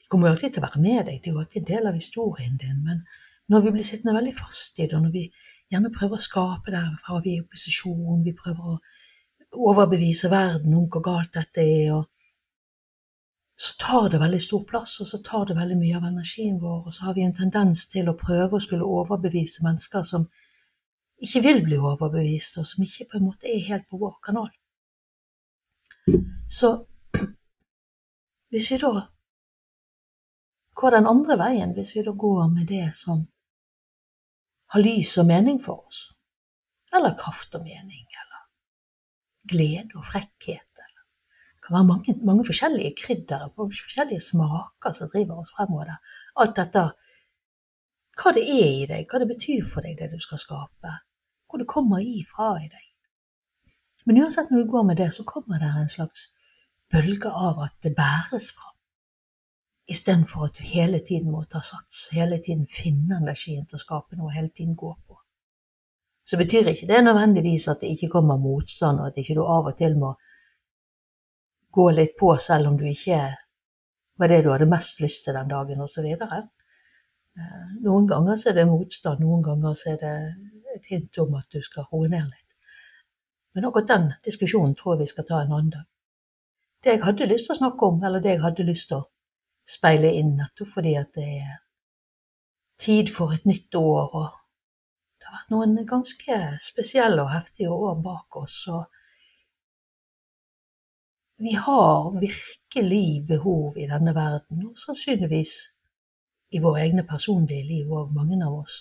De 0.02 0.10
kommer 0.10 0.28
jo 0.28 0.36
alltid 0.36 0.54
til 0.54 0.62
å 0.62 0.66
være 0.66 0.82
med 0.82 1.06
deg, 1.08 1.20
det 1.22 1.30
er 1.30 1.36
jo 1.36 1.42
alltid 1.42 1.62
en 1.62 1.70
del 1.70 1.88
av 1.90 1.98
historien 1.98 2.58
din, 2.60 2.82
men 2.84 3.04
når 3.52 3.64
vi 3.66 3.72
blir 3.76 3.86
sittende 3.86 4.16
veldig 4.18 4.34
fast 4.38 4.78
i 4.78 4.86
det, 4.86 4.96
og 4.96 5.06
når 5.06 5.14
vi 5.14 5.24
gjerne 5.72 5.92
prøver 5.94 6.18
å 6.18 6.26
skape 6.26 6.74
derfra, 6.74 7.20
vi 7.24 7.36
er 7.36 7.40
i 7.40 7.44
opposisjon, 7.44 8.24
vi 8.26 8.34
prøver 8.36 8.74
å 8.74 8.80
overbevise 9.72 10.30
verden 10.32 10.74
om 10.76 10.88
hvor 10.88 11.04
galt 11.04 11.34
dette 11.36 11.64
er, 11.64 11.92
og 11.96 12.08
så 13.62 13.74
tar 13.78 14.08
det 14.10 14.20
veldig 14.20 14.40
stor 14.42 14.62
plass, 14.68 14.96
og 15.00 15.08
så 15.08 15.20
tar 15.24 15.44
det 15.48 15.56
veldig 15.58 15.76
mye 15.78 15.98
av 15.98 16.06
energien 16.08 16.56
vår, 16.60 16.86
og 16.86 16.94
så 16.94 17.08
har 17.08 17.16
vi 17.18 17.26
en 17.26 17.36
tendens 17.36 17.84
til 17.92 18.08
å 18.10 18.16
prøve 18.18 18.56
å 18.56 18.62
skulle 18.62 18.88
overbevise 19.00 19.64
mennesker 19.66 20.06
som 20.08 20.26
ikke 21.22 21.44
vil 21.44 21.60
bli 21.66 21.78
overbevist, 21.78 22.58
og 22.58 22.66
som 22.66 22.82
ikke 22.82 23.10
på 23.12 23.20
en 23.20 23.28
måte 23.28 23.50
er 23.50 23.62
helt 23.68 23.86
på 23.90 24.00
vår 24.00 24.16
kanal. 24.24 24.50
Så 26.48 26.70
hvis 28.52 28.70
vi 28.70 28.78
da 28.82 28.92
går 30.76 30.96
den 30.96 31.06
andre 31.06 31.38
veien, 31.38 31.74
hvis 31.76 31.94
vi 31.96 32.04
da 32.04 32.12
går 32.12 32.48
med 32.52 32.66
det 32.68 32.88
som 32.96 33.26
har 34.72 34.82
lys 34.82 35.14
og 35.20 35.28
mening 35.28 35.60
for 35.64 35.86
oss, 35.86 36.08
eller 36.92 37.16
kraft 37.18 37.54
og 37.54 37.64
mening, 37.64 38.06
eller 38.22 38.42
glede 39.48 39.96
og 39.96 40.04
frekkhet, 40.04 40.68
det 40.72 41.66
kan 41.66 41.76
være 41.76 41.86
mange, 41.86 42.16
mange 42.26 42.44
forskjellige 42.44 42.96
krydder 42.98 43.44
og 43.46 43.70
forskjellige 43.70 44.20
smaker 44.20 44.92
som 44.92 45.10
driver 45.12 45.38
oss 45.38 45.52
fremover. 45.54 45.94
Alt 46.42 46.56
dette 46.58 46.88
hva 48.18 48.32
det 48.36 48.42
er 48.44 48.70
i 48.82 48.86
deg, 48.90 49.06
hva 49.08 49.20
det 49.22 49.28
betyr 49.30 49.64
for 49.68 49.84
deg, 49.84 49.96
det 49.98 50.10
du 50.12 50.20
skal 50.20 50.40
skape. 50.40 50.96
Hvor 51.48 51.62
det 51.62 51.68
kommer 51.70 52.02
ifra 52.04 52.56
i 52.60 52.68
deg. 52.68 52.91
Men 54.04 54.22
uansett 54.22 54.50
når 54.50 54.64
du 54.64 54.70
går 54.70 54.86
med 54.88 54.96
det, 54.96 55.10
så 55.14 55.24
kommer 55.24 55.58
det 55.62 55.70
en 55.78 55.88
slags 55.88 56.28
bølge 56.92 57.30
av 57.30 57.60
at 57.64 57.74
det 57.82 57.94
bæres 57.96 58.50
fram. 58.56 58.76
Istedenfor 59.88 60.46
at 60.46 60.58
du 60.58 60.62
hele 60.66 61.00
tiden 61.06 61.30
må 61.30 61.44
ta 61.50 61.60
sats, 61.64 62.08
hele 62.14 62.38
tiden 62.42 62.66
finne 62.70 63.18
energien 63.18 63.66
til 63.66 63.78
å 63.78 63.82
skape 63.82 64.18
noe, 64.18 64.32
hele 64.34 64.50
tiden 64.54 64.76
gå 64.78 64.92
på. 65.06 65.18
Så 66.24 66.38
betyr 66.38 66.70
ikke 66.70 66.88
det 66.88 67.00
nødvendigvis 67.04 67.68
at 67.68 67.82
det 67.82 67.90
ikke 67.96 68.12
kommer 68.12 68.38
motstand, 68.40 69.00
og 69.00 69.10
at 69.10 69.18
ikke 69.18 69.36
du 69.36 69.42
av 69.42 69.68
og 69.72 69.76
til 69.78 69.98
må 69.98 70.14
gå 71.72 71.88
litt 71.96 72.14
på 72.20 72.34
selv 72.40 72.70
om 72.70 72.76
du 72.78 72.86
ikke 72.88 73.20
var 74.20 74.30
det 74.30 74.42
du 74.44 74.52
hadde 74.52 74.68
mest 74.70 75.00
lyst 75.00 75.24
til 75.26 75.34
den 75.34 75.50
dagen, 75.50 75.80
osv. 75.82 76.06
Eh, 76.06 77.68
noen 77.82 78.06
ganger 78.08 78.38
så 78.38 78.50
er 78.52 78.60
det 78.60 78.68
motstand, 78.70 79.24
noen 79.24 79.42
ganger 79.42 79.74
så 79.78 79.94
er 79.94 80.00
det 80.02 80.16
et 80.76 80.88
hint 80.92 81.18
om 81.18 81.34
at 81.40 81.48
du 81.52 81.62
skal 81.64 81.88
roe 81.90 82.08
ned 82.12 82.28
litt. 82.28 82.41
Men 83.54 83.64
akkurat 83.68 83.88
den 83.88 84.12
diskusjonen 84.24 84.74
tror 84.74 84.94
jeg 84.94 85.02
vi 85.02 85.10
skal 85.12 85.26
ta 85.28 85.40
en 85.42 85.52
annen 85.52 85.72
dag. 85.72 85.88
Det 86.82 86.94
jeg 86.96 87.02
hadde 87.04 87.28
lyst 87.30 87.46
til 87.48 87.54
å 87.54 87.60
snakke 87.60 87.88
om, 87.88 87.98
eller 88.04 88.22
det 88.22 88.34
jeg 88.34 88.42
hadde 88.42 88.66
lyst 88.66 88.88
til 88.90 89.02
å 89.02 89.08
speile 89.68 90.10
inn, 90.18 90.32
nettopp 90.38 90.72
fordi 90.74 90.94
at 90.98 91.12
det 91.14 91.26
er 91.42 91.58
tid 92.82 93.12
for 93.14 93.34
et 93.34 93.44
nytt 93.46 93.74
år, 93.78 94.08
og 94.18 94.32
det 95.20 95.28
har 95.28 95.36
vært 95.36 95.52
noen 95.54 95.76
ganske 95.86 96.40
spesielle 96.64 97.22
og 97.22 97.30
heftige 97.34 97.70
år 97.70 98.00
bak 98.02 98.40
oss. 98.42 98.66
og 98.68 98.88
vi 101.42 101.52
har 101.52 102.20
virkelig 102.20 103.26
behov 103.26 103.78
i 103.78 103.86
denne 103.90 104.14
verden, 104.14 104.66
og 104.66 104.78
sannsynligvis 104.78 105.54
i 106.54 106.60
våre 106.62 106.84
egne 106.84 107.02
personlige 107.02 107.64
liv 107.66 107.90
òg, 107.90 108.12
mange 108.14 108.38
av 108.46 108.60
oss, 108.60 108.76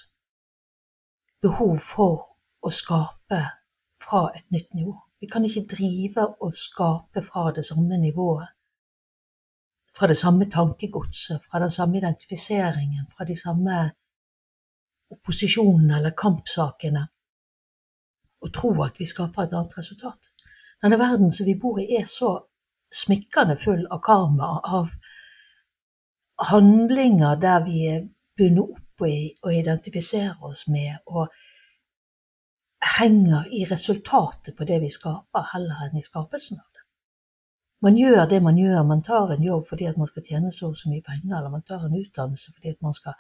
behov 1.41 1.79
for 1.81 2.27
å 2.61 2.69
skape 2.69 3.39
fra 4.11 4.31
et 4.35 4.51
nytt 4.51 4.73
nivå. 4.73 4.95
Vi 5.19 5.27
kan 5.27 5.45
ikke 5.45 5.67
drive 5.75 6.27
og 6.43 6.53
skape 6.53 7.23
fra 7.23 7.51
det 7.55 7.65
samme 7.65 7.97
nivået, 7.97 8.47
fra 9.97 10.07
det 10.07 10.17
samme 10.17 10.45
tankegodset, 10.45 11.39
fra 11.51 11.59
den 11.59 11.69
samme 11.69 11.97
identifiseringen, 11.97 13.05
fra 13.17 13.25
de 13.25 13.35
samme 13.41 13.91
opposisjonene 15.11 15.95
eller 15.97 16.15
kampsakene, 16.23 17.07
og 18.41 18.53
tro 18.53 18.71
at 18.83 18.99
vi 18.99 19.05
skaper 19.05 19.43
et 19.43 19.53
annet 19.53 19.77
resultat. 19.77 20.31
Denne 20.83 20.99
verden 20.99 21.31
som 21.31 21.45
vi 21.45 21.59
bor 21.61 21.79
i, 21.79 21.87
er 21.99 22.05
så 22.05 22.31
smikkende 23.03 23.57
full 23.63 23.85
av 23.91 24.01
karma, 24.03 24.49
av 24.63 24.89
handlinger 26.51 27.35
der 27.35 27.63
vi 27.63 27.85
er 27.87 28.07
bundet 28.37 28.75
opp 28.75 29.05
i 29.07 29.35
og 29.43 29.53
identifiserer 29.53 30.43
oss 30.43 30.67
med, 30.67 30.97
og 31.05 31.29
henger 32.81 33.45
i 33.51 33.65
resultatet 33.65 34.55
på 34.57 34.65
det 34.65 34.79
vi 34.81 34.89
skaper, 34.89 35.45
heller 35.53 35.85
enn 35.85 35.99
i 35.99 36.05
skapelsen 36.05 36.59
av 36.59 36.65
det. 36.65 36.85
Man 37.81 37.97
gjør 37.97 38.25
det 38.29 38.41
man 38.43 38.57
gjør, 38.57 38.83
man 38.83 39.03
tar 39.05 39.33
en 39.33 39.43
jobb 39.43 39.67
fordi 39.69 39.85
at 39.89 39.97
man 39.97 40.09
skal 40.09 40.25
tjene 40.25 40.51
så 40.53 40.69
og 40.69 40.77
så 40.77 40.89
mye 40.89 41.05
penger, 41.05 41.37
eller 41.37 41.49
man 41.49 41.61
tar 41.61 41.85
en 41.85 41.97
utdannelse 41.97 42.53
fordi 42.53 42.73
at 42.73 42.81
man 42.81 42.93
skal 42.93 43.13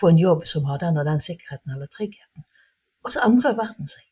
få 0.00 0.08
en 0.08 0.20
jobb 0.20 0.46
som 0.46 0.64
har 0.64 0.80
den 0.80 0.96
og 0.96 1.04
den 1.04 1.20
sikkerheten 1.20 1.72
eller 1.74 1.86
tryggheten. 1.86 2.44
Og 3.04 3.12
så 3.12 3.24
endrer 3.26 3.56
verden 3.56 3.88
seg. 3.88 4.04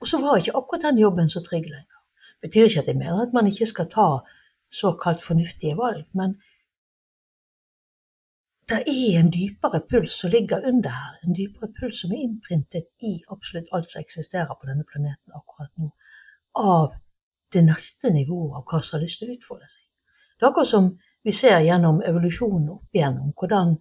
Og 0.00 0.06
så 0.06 0.20
var 0.20 0.36
ikke 0.36 0.56
akkurat 0.56 0.84
den 0.88 0.98
jobben 0.98 1.28
så 1.28 1.40
trygg 1.42 1.64
lenger 1.64 1.96
Det 2.40 2.48
betyr 2.50 2.68
ikke 2.68 2.80
at 2.80 2.86
jeg 2.86 2.96
mener 2.96 3.22
at 3.22 3.32
man 3.34 3.46
ikke 3.46 3.66
skal 3.66 3.88
ta 3.90 4.08
såkalt 4.70 5.24
fornuftige 5.24 5.76
valg, 5.76 6.04
men 6.14 6.36
det 8.68 8.78
er 8.86 9.18
en 9.18 9.30
dypere 9.32 9.80
puls 9.90 10.20
som 10.20 10.30
ligger 10.30 10.66
under 10.68 10.90
her, 10.90 11.16
en 11.24 11.36
dypere 11.36 11.70
puls 11.80 12.02
som 12.02 12.12
er 12.12 12.22
innprintet 12.24 12.88
i 13.00 13.14
absolutt 13.32 13.72
alt 13.72 13.90
som 13.90 14.00
eksisterer 14.00 14.54
på 14.54 14.68
denne 14.68 14.84
planeten 14.88 15.36
akkurat 15.36 15.72
nå, 15.80 15.90
av 16.54 16.92
det 17.52 17.64
neste 17.64 18.12
nivået 18.12 18.58
av 18.58 18.66
hva 18.68 18.82
som 18.82 18.98
har 18.98 19.04
lyst 19.06 19.22
til 19.22 19.30
å 19.30 19.36
utfolde 19.38 19.70
seg. 19.72 19.82
Det 20.36 20.44
er 20.44 20.50
akkurat 20.50 20.70
som 20.70 20.92
vi 21.24 21.34
ser 21.34 21.64
gjennom 21.64 22.02
evolusjonen 22.04 22.68
opp 22.76 22.94
igjennom 22.94 23.32
hvordan 23.38 23.74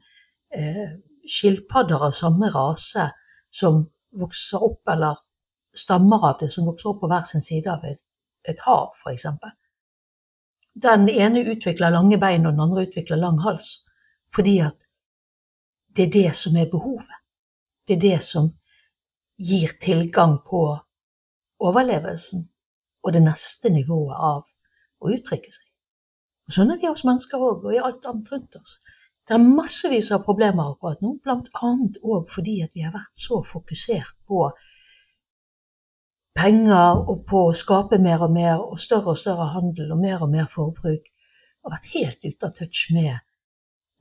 eh, 0.56 0.98
skilpadder 1.28 2.08
av 2.08 2.16
samme 2.16 2.50
rase 2.56 3.10
som 3.52 3.84
vokser 4.18 4.64
opp, 4.64 4.82
eller 4.90 5.20
stammer 5.76 6.24
av 6.32 6.40
det, 6.40 6.50
som 6.54 6.66
vokser 6.66 6.94
opp 6.94 7.02
på 7.04 7.12
hver 7.12 7.28
sin 7.28 7.44
side 7.44 7.70
av 7.72 7.84
et 7.86 8.02
et 8.48 8.60
hav, 8.66 8.94
f.eks. 8.96 9.26
Den 10.88 11.10
ene 11.10 11.44
utvikler 11.52 11.94
lange 11.94 12.20
bein, 12.22 12.46
og 12.46 12.54
den 12.56 12.64
andre 12.68 12.86
utvikler 12.88 13.20
lang 13.20 13.42
hals. 13.44 13.84
Fordi 14.38 14.60
at 14.62 14.84
det 15.98 16.04
er 16.06 16.12
det 16.14 16.36
som 16.38 16.58
er 16.62 16.70
behovet. 16.70 17.16
Det 17.88 17.96
er 17.96 18.04
det 18.04 18.20
som 18.24 18.52
gir 19.38 19.72
tilgang 19.82 20.38
på 20.50 20.62
overlevelsen 21.60 22.44
og 23.04 23.14
det 23.14 23.24
neste 23.26 23.72
nivået 23.74 24.14
av 24.14 24.44
å 25.02 25.10
uttrykke 25.16 25.54
seg. 25.54 25.66
Og 26.48 26.54
Sånn 26.54 26.72
er 26.72 26.80
det 26.82 26.92
hos 26.92 27.06
mennesker 27.08 27.42
òg, 27.42 27.66
og 27.66 27.74
i 27.74 27.82
alt 27.82 28.06
annet 28.06 28.30
rundt 28.32 28.60
oss. 28.62 28.78
Det 29.28 29.36
er 29.36 29.44
massevis 29.44 30.12
av 30.16 30.24
problemer 30.24 30.70
akkurat 30.72 31.02
nå, 31.04 31.18
bl.a. 31.24 31.72
òg 32.14 32.30
fordi 32.32 32.62
at 32.64 32.78
vi 32.78 32.86
har 32.86 32.94
vært 32.94 33.18
så 33.20 33.42
fokusert 33.44 34.16
på 34.30 34.46
penger 36.38 37.02
og 37.10 37.26
på 37.28 37.48
å 37.50 37.56
skape 37.58 37.98
mer 38.00 38.22
og 38.24 38.38
mer 38.38 38.62
og 38.62 38.78
større 38.80 39.16
og 39.16 39.20
større 39.20 39.50
handel 39.56 39.92
og 39.96 40.04
mer 40.06 40.22
og 40.22 40.30
mer 40.32 40.46
forbruk, 40.54 41.10
og 41.66 41.74
vært 41.74 41.90
helt 41.96 42.30
ute 42.30 42.48
av 42.48 42.54
touch 42.56 42.86
med 42.94 43.18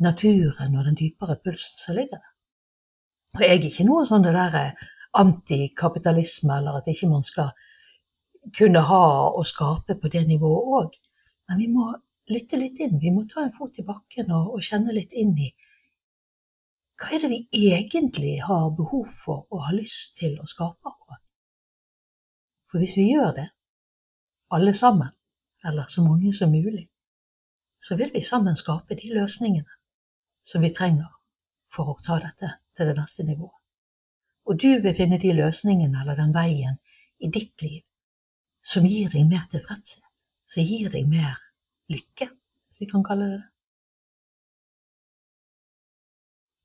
naturen 0.02 0.76
og 0.76 0.84
den 0.84 0.98
dypere 0.98 1.38
pulsen 1.44 1.78
som 1.80 1.96
ligger 1.96 2.20
der. 2.20 2.32
Og 3.36 3.42
jeg 3.42 3.52
er 3.56 3.66
ikke 3.68 3.86
noe 3.88 4.06
sånn 4.08 4.24
det 4.24 4.34
der 4.36 4.56
antikapitalisme, 5.16 6.58
eller 6.58 6.78
at 6.78 6.88
ikke 6.92 7.08
man 7.10 7.24
skal 7.24 7.52
kunne 8.56 8.82
ha 8.88 9.04
og 9.28 9.46
skape 9.48 9.96
på 10.00 10.10
det 10.12 10.26
nivået 10.28 10.72
òg, 10.80 10.98
men 11.48 11.62
vi 11.62 11.68
må 11.72 11.90
lytte 12.30 12.58
litt 12.60 12.78
inn. 12.82 13.00
Vi 13.00 13.12
må 13.14 13.24
ta 13.28 13.44
en 13.44 13.54
fot 13.54 13.78
i 13.78 13.86
bakken 13.86 14.32
og, 14.34 14.54
og 14.56 14.64
kjenne 14.64 14.94
litt 14.94 15.12
inn 15.12 15.36
i 15.38 15.52
hva 16.96 17.10
er 17.12 17.20
det 17.20 17.28
vi 17.28 17.68
egentlig 17.68 18.38
har 18.46 18.70
behov 18.72 19.10
for 19.12 19.44
og 19.52 19.66
har 19.66 19.76
lyst 19.76 20.14
til 20.16 20.38
å 20.40 20.46
skape 20.48 20.80
akkurat 20.88 21.20
for 22.76 22.82
hvis 22.82 22.96
vi 22.98 23.06
gjør 23.12 23.30
det, 23.32 23.48
alle 24.50 24.72
sammen, 24.74 25.08
eller 25.64 25.86
så 25.88 26.02
mange 26.04 26.32
som 26.32 26.50
mulig, 26.50 26.88
så 27.80 27.96
vil 27.96 28.10
vi 28.14 28.20
sammen 28.20 28.56
skape 28.56 28.98
de 29.00 29.14
løsningene 29.14 29.78
som 30.46 30.62
vi 30.62 30.70
trenger 30.74 31.10
for 31.74 31.90
å 31.90 31.98
ta 32.02 32.20
dette 32.22 32.52
til 32.76 32.90
det 32.90 32.96
neste 32.98 33.26
nivået. 33.26 33.58
Og 34.46 34.60
du 34.62 34.68
vil 34.82 34.94
finne 34.94 35.18
de 35.18 35.32
løsningene 35.34 36.04
eller 36.04 36.18
den 36.18 36.34
veien 36.34 36.78
i 37.18 37.30
ditt 37.34 37.62
liv 37.64 37.82
som 38.66 38.86
gir 38.86 39.10
deg 39.10 39.26
mer 39.30 39.46
tilfredshet, 39.50 40.06
som 40.46 40.62
gir 40.62 40.90
deg 40.90 41.08
mer 41.10 41.38
lykke, 41.90 42.28
hvis 42.30 42.82
vi 42.82 42.88
kan 42.90 43.04
kalle 43.06 43.28
det 43.30 43.40
det. 43.40 43.50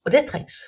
Og 0.06 0.14
det 0.16 0.22
trengs. 0.30 0.62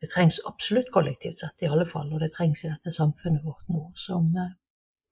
Det 0.00 0.10
trengs 0.12 0.40
absolutt 0.48 0.90
kollektivt 0.92 1.40
sett, 1.40 1.62
i 1.64 1.68
alle 1.68 1.86
fall, 1.88 2.10
og 2.12 2.20
det 2.20 2.32
trengs 2.34 2.64
i 2.64 2.68
dette 2.68 2.92
samfunnet 2.92 3.44
vårt 3.44 3.68
nå, 3.72 3.86
som 3.96 4.26
eh, 4.36 4.52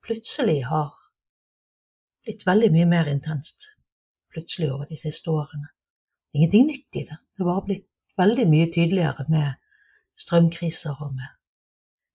plutselig 0.05 0.59
har 0.69 0.91
blitt 2.25 2.45
veldig 2.47 2.69
mye 2.75 2.89
mer 2.91 3.09
intenst 3.09 3.71
plutselig 4.33 4.69
over 4.73 4.89
de 4.89 4.99
siste 5.01 5.33
årene. 5.33 5.73
Ingenting 6.33 6.67
nytt 6.67 6.97
i 6.97 7.05
det, 7.09 7.19
det 7.37 7.45
bare 7.45 7.65
blitt 7.67 7.89
veldig 8.17 8.47
mye 8.49 8.69
tydeligere 8.73 9.25
med 9.29 9.59
strømkriser 10.21 11.01
og 11.05 11.15
med 11.15 11.29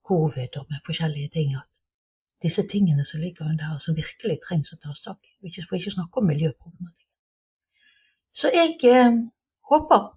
covid 0.07 0.57
og 0.57 0.65
med 0.69 0.85
forskjellige 0.85 1.29
ting 1.33 1.55
at 1.57 1.69
disse 2.41 2.63
tingene 2.71 3.05
som 3.05 3.21
ligger 3.21 3.45
under 3.45 3.65
her, 3.65 3.77
som 3.81 3.97
virkelig 3.97 4.39
trengs 4.45 4.73
å 4.73 4.79
tas 4.81 5.01
tak 5.01 5.17
i, 5.25 5.61
for 5.65 5.77
ikke 5.77 5.93
å 5.93 5.97
snakke 5.97 6.21
om 6.21 6.29
miljøproblematikk. 6.29 7.07
Så 8.31 8.51
jeg 8.53 8.77
eh, 8.85 9.17
håper 9.71 10.11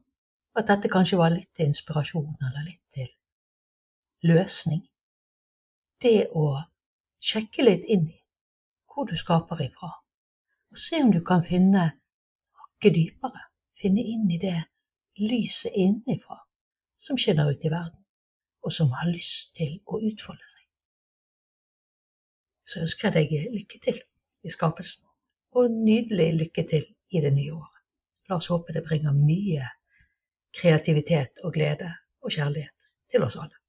at 0.61 0.69
dette 0.69 0.91
kanskje 0.93 1.19
var 1.21 1.33
litt 1.33 1.49
til 1.57 1.71
inspirasjon, 1.71 2.35
eller 2.49 2.67
litt 2.67 2.83
til 2.93 3.09
løsning. 4.29 4.83
Det 6.01 6.29
å 6.37 6.61
sjekke 7.21 7.65
litt 7.65 7.87
inn 7.89 8.09
i 8.11 8.19
hvor 8.91 9.09
du 9.09 9.17
skaper 9.17 9.63
ifra, 9.65 9.95
og 10.71 10.79
se 10.79 11.01
om 11.01 11.13
du 11.15 11.23
kan 11.25 11.45
finne 11.47 11.87
hakket 12.61 12.97
dypere, 12.99 13.50
finne 13.81 14.05
inn 14.05 14.29
i 14.31 14.39
det 14.41 14.59
lyset 15.21 15.73
innenfra 15.77 16.39
som 17.01 17.19
skinner 17.19 17.51
ut 17.51 17.65
i 17.65 17.73
verden, 17.73 17.99
og 18.63 18.73
som 18.73 18.93
har 18.93 19.09
lyst 19.09 19.55
til 19.57 19.79
å 19.87 20.01
utfolde 20.05 20.49
seg. 20.49 20.65
Så 22.65 22.83
ønsker 22.85 23.09
jeg 23.09 23.31
deg 23.31 23.55
lykke 23.57 23.81
til 23.83 24.01
i 24.45 24.53
skapelsen, 24.53 25.07
og 25.57 25.73
nydelig 25.73 26.29
lykke 26.43 26.67
til 26.69 26.85
i 27.11 27.23
det 27.25 27.33
nye 27.35 27.55
året. 27.57 27.81
La 28.29 28.39
oss 28.39 28.51
håpe 28.53 28.77
det 28.77 28.85
bringer 28.87 29.17
mye 29.17 29.67
kreativitet 30.55 31.41
og 31.45 31.57
glede 31.57 31.89
og 32.23 32.31
kjærlighet 32.31 32.93
til 33.11 33.25
oss 33.27 33.39
alle. 33.41 33.60